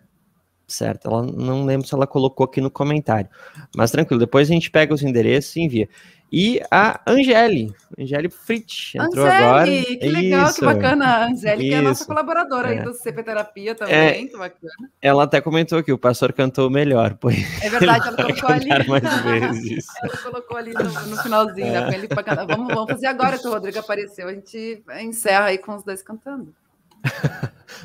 [0.67, 3.29] Certo, ela não lembro se ela colocou aqui no comentário.
[3.75, 5.89] Mas tranquilo, depois a gente pega os endereços e envia.
[6.33, 9.67] E a Angeli, Angeli Fritz, entrou Angeli, agora.
[9.67, 10.55] Que legal, Isso.
[10.61, 11.05] que bacana.
[11.07, 12.79] A Angeli, que é a nossa colaboradora é.
[12.79, 14.27] aí do CP Terapia também, é.
[14.27, 14.91] que bacana.
[15.03, 17.17] Ela até comentou que o pastor cantou melhor.
[17.21, 18.89] Pois é verdade, ela colocou ali.
[18.89, 19.87] Mais vezes.
[20.03, 21.91] ela colocou ali no, no finalzinho, né, é.
[21.91, 22.47] né, ele pra cantar.
[22.47, 24.29] Vamos, vamos fazer agora que o Rodrigo apareceu.
[24.29, 26.55] A gente encerra aí com os dois cantando.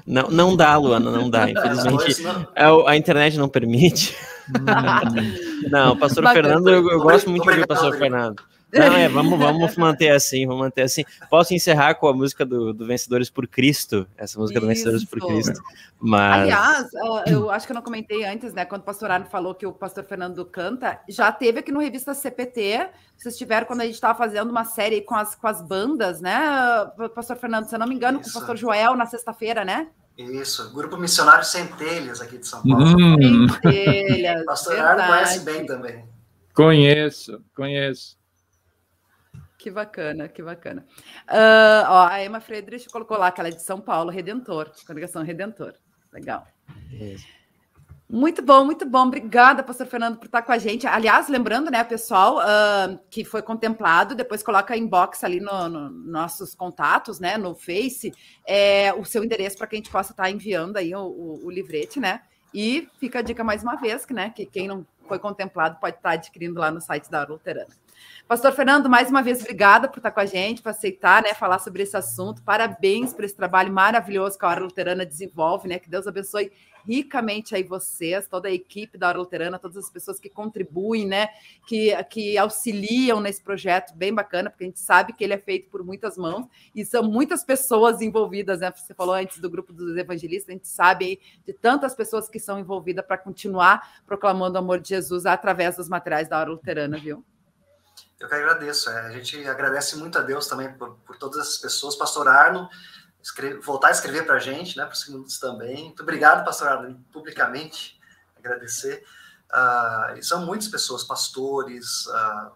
[0.05, 1.49] Não, não dá, Luana, não dá.
[1.49, 2.23] Infelizmente,
[2.55, 4.15] a, a internet não permite.
[5.69, 6.49] não, o pastor Bacana.
[6.49, 8.43] Fernando, eu, eu gosto muito de ouvir o pastor Fernando.
[8.73, 11.03] Não, é, vamos, vamos manter assim, vamos manter assim.
[11.29, 14.65] Posso encerrar com a música do, do Vencedores por Cristo, essa música Isso.
[14.65, 15.61] do Vencedores por Cristo.
[15.99, 16.43] Mas...
[16.43, 16.87] Aliás,
[17.27, 18.65] eu acho que eu não comentei antes, né?
[18.65, 22.13] Quando o pastor Arno falou que o pastor Fernando canta, já teve aqui no Revista
[22.13, 26.19] CPT, vocês tiveram quando a gente estava fazendo uma série com as, com as bandas,
[26.19, 26.37] né?
[27.13, 28.31] Pastor Fernando, se eu não me engano, Isso.
[28.31, 29.87] com o pastor Joel na sexta-feira, né?
[30.17, 32.85] Isso, Grupo Missionário Centelhas aqui de São Paulo.
[32.85, 33.47] Hum.
[33.49, 34.45] Centelhas.
[34.45, 36.05] pastor Arno conhece bem também.
[36.53, 38.17] Conheço, conheço.
[39.57, 40.85] Que bacana, que bacana.
[41.29, 45.23] Uh, ó, a Emma Friedrich colocou lá que ela é de São Paulo, Redentor, congregação
[45.23, 45.73] Redentor.
[46.11, 46.45] Legal.
[48.07, 49.07] Muito bom, muito bom.
[49.07, 50.85] Obrigada, pastor Fernando, por estar com a gente.
[50.85, 56.53] Aliás, lembrando, né, pessoal, uh, que foi contemplado, depois coloca inbox ali nos no nossos
[56.53, 58.13] contatos, né, no Face,
[58.45, 61.49] é, o seu endereço para que a gente possa estar enviando aí o, o, o,
[61.51, 62.21] livrete, né?
[62.53, 65.97] E fica a dica mais uma vez, que, né, que quem não foi contemplado pode
[65.97, 67.73] estar adquirindo lá no site da Luterana.
[68.27, 71.59] Pastor Fernando, mais uma vez, obrigada por estar com a gente, por aceitar, né, falar
[71.59, 72.41] sobre esse assunto.
[72.41, 75.77] Parabéns por esse trabalho maravilhoso que a Hora Luterana desenvolve, né?
[75.77, 76.51] Que Deus abençoe
[76.87, 81.29] ricamente aí vocês, toda a equipe da Hora Luterana, todas as pessoas que contribuem, né,
[81.67, 85.69] que, que auxiliam nesse projeto bem bacana, porque a gente sabe que ele é feito
[85.69, 88.71] por muitas mãos e são muitas pessoas envolvidas, né?
[88.75, 92.59] Você falou antes do grupo dos evangelistas, a gente sabe de tantas pessoas que são
[92.59, 97.23] envolvidas para continuar proclamando o amor de Jesus através dos materiais da Hora Luterana, viu?
[98.19, 98.89] Eu que agradeço.
[98.89, 101.95] É, a gente agradece muito a Deus também por, por todas essas pessoas.
[101.95, 102.69] Pastor Arno,
[103.21, 105.85] escreve, voltar a escrever para a gente, né, para os minutos também.
[105.85, 107.99] Muito obrigado, Pastor Arno, publicamente
[108.37, 109.03] agradecer.
[109.51, 112.51] Uh, são muitas pessoas, pastores, uh,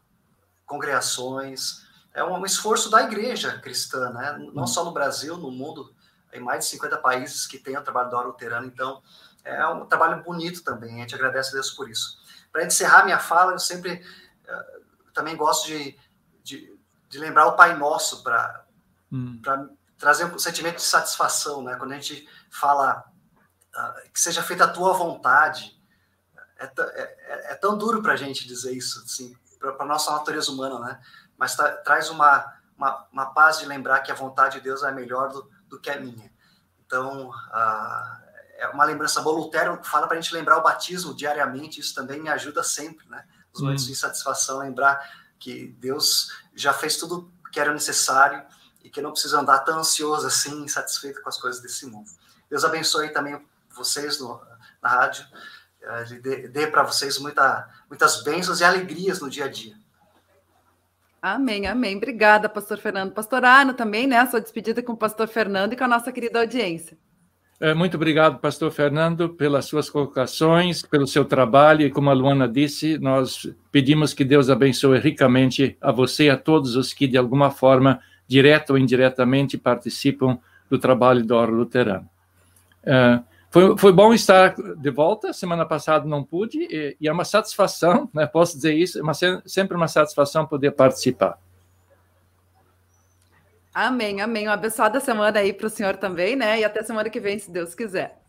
[0.65, 1.85] congregações.
[2.13, 4.37] É um, um, esforço da igreja cristã, né?
[4.53, 5.93] não só no Brasil, no mundo.
[6.31, 8.67] Em mais de 50 países que tem o trabalho da hora luterana.
[8.67, 9.01] Então,
[9.43, 10.97] é um trabalho bonito também.
[10.97, 12.19] A gente agradece a Deus por isso.
[12.51, 14.05] Para encerrar minha fala, eu sempre
[14.47, 14.78] uh,
[15.19, 15.99] também gosto de,
[16.41, 18.65] de, de lembrar o Pai Nosso para
[19.11, 19.41] hum.
[19.97, 21.75] trazer um sentimento de satisfação, né?
[21.75, 23.03] Quando a gente fala
[23.75, 25.77] uh, que seja feita a tua vontade,
[26.57, 30.09] é, é, é, é tão duro para a gente dizer isso, assim, para a nossa
[30.11, 31.01] natureza humana, né?
[31.37, 34.91] Mas tá, traz uma, uma, uma, paz de lembrar que a vontade de Deus é
[34.91, 36.31] melhor do, do que a minha.
[36.85, 39.37] Então, uh, é uma lembrança boa.
[39.37, 43.25] Lutero fala para a gente lembrar o batismo diariamente, isso também me ajuda sempre, né?
[43.53, 43.87] Os momentos hum.
[43.87, 44.99] de insatisfação, lembrar
[45.37, 48.43] que Deus já fez tudo que era necessário
[48.83, 52.09] e que não precisa andar tão ansioso assim, insatisfeito com as coisas desse mundo.
[52.49, 54.41] Deus abençoe também vocês no,
[54.81, 55.25] na rádio,
[55.81, 59.75] Ele eh, dê, dê para vocês muita, muitas bênçãos e alegrias no dia a dia.
[61.21, 61.97] Amém, amém.
[61.97, 63.11] Obrigada, pastor Fernando.
[63.11, 64.25] Pastor Arno também, né?
[64.25, 66.97] Sua despedida com o pastor Fernando e com a nossa querida audiência.
[67.61, 72.47] É, muito obrigado, pastor Fernando, pelas suas colocações, pelo seu trabalho, e como a Luana
[72.47, 77.17] disse, nós pedimos que Deus abençoe ricamente a você e a todos os que, de
[77.17, 80.39] alguma forma, direta ou indiretamente, participam
[80.69, 82.07] do trabalho do Oro Luterano.
[82.81, 83.19] É,
[83.51, 88.25] foi, foi bom estar de volta, semana passada não pude, e, é uma satisfação, né,
[88.25, 91.37] posso dizer isso, é sempre uma satisfação poder participar.
[93.73, 94.47] Amém, amém.
[94.47, 96.59] Uma abençoada semana aí para o senhor também, né?
[96.59, 98.19] E até semana que vem, se Deus quiser.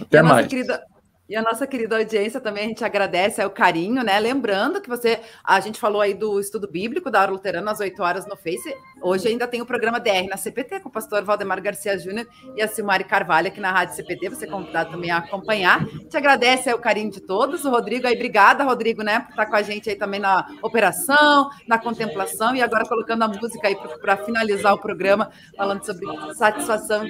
[0.00, 0.46] Até mais.
[0.46, 0.84] Querida,
[1.30, 4.18] e a nossa querida audiência também, a gente agradece é o carinho, né?
[4.18, 8.02] Lembrando que você, a gente falou aí do estudo bíblico da Hora Luterana às 8
[8.02, 8.74] horas no Face.
[9.00, 12.26] Hoje ainda tem o programa DR na CPT com o pastor Valdemar Garcia Júnior
[12.56, 14.30] e a Silmari Carvalho aqui na Rádio CPT.
[14.30, 15.86] Você é convidado também a acompanhar.
[16.08, 17.64] Te agradece é o carinho de todos.
[17.64, 21.48] O Rodrigo aí, obrigada, Rodrigo, né, por estar com a gente aí também na operação,
[21.64, 27.04] na contemplação e agora colocando a música aí para finalizar o programa, falando sobre satisfação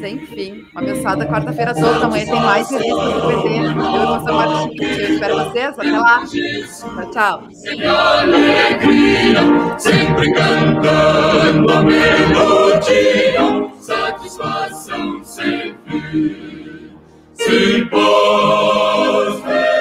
[0.00, 0.66] sem fim.
[0.72, 2.06] Uma abençoada quarta-feira toda.
[2.06, 5.78] Amanhã tem mais do PT Eu sou Marcos Eu espero vocês.
[5.78, 6.24] Até lá.
[6.26, 7.42] Tchau, tchau.
[9.78, 13.40] sempre cantando a melodia,
[13.80, 16.90] satisfação sempre
[17.34, 19.79] se pode.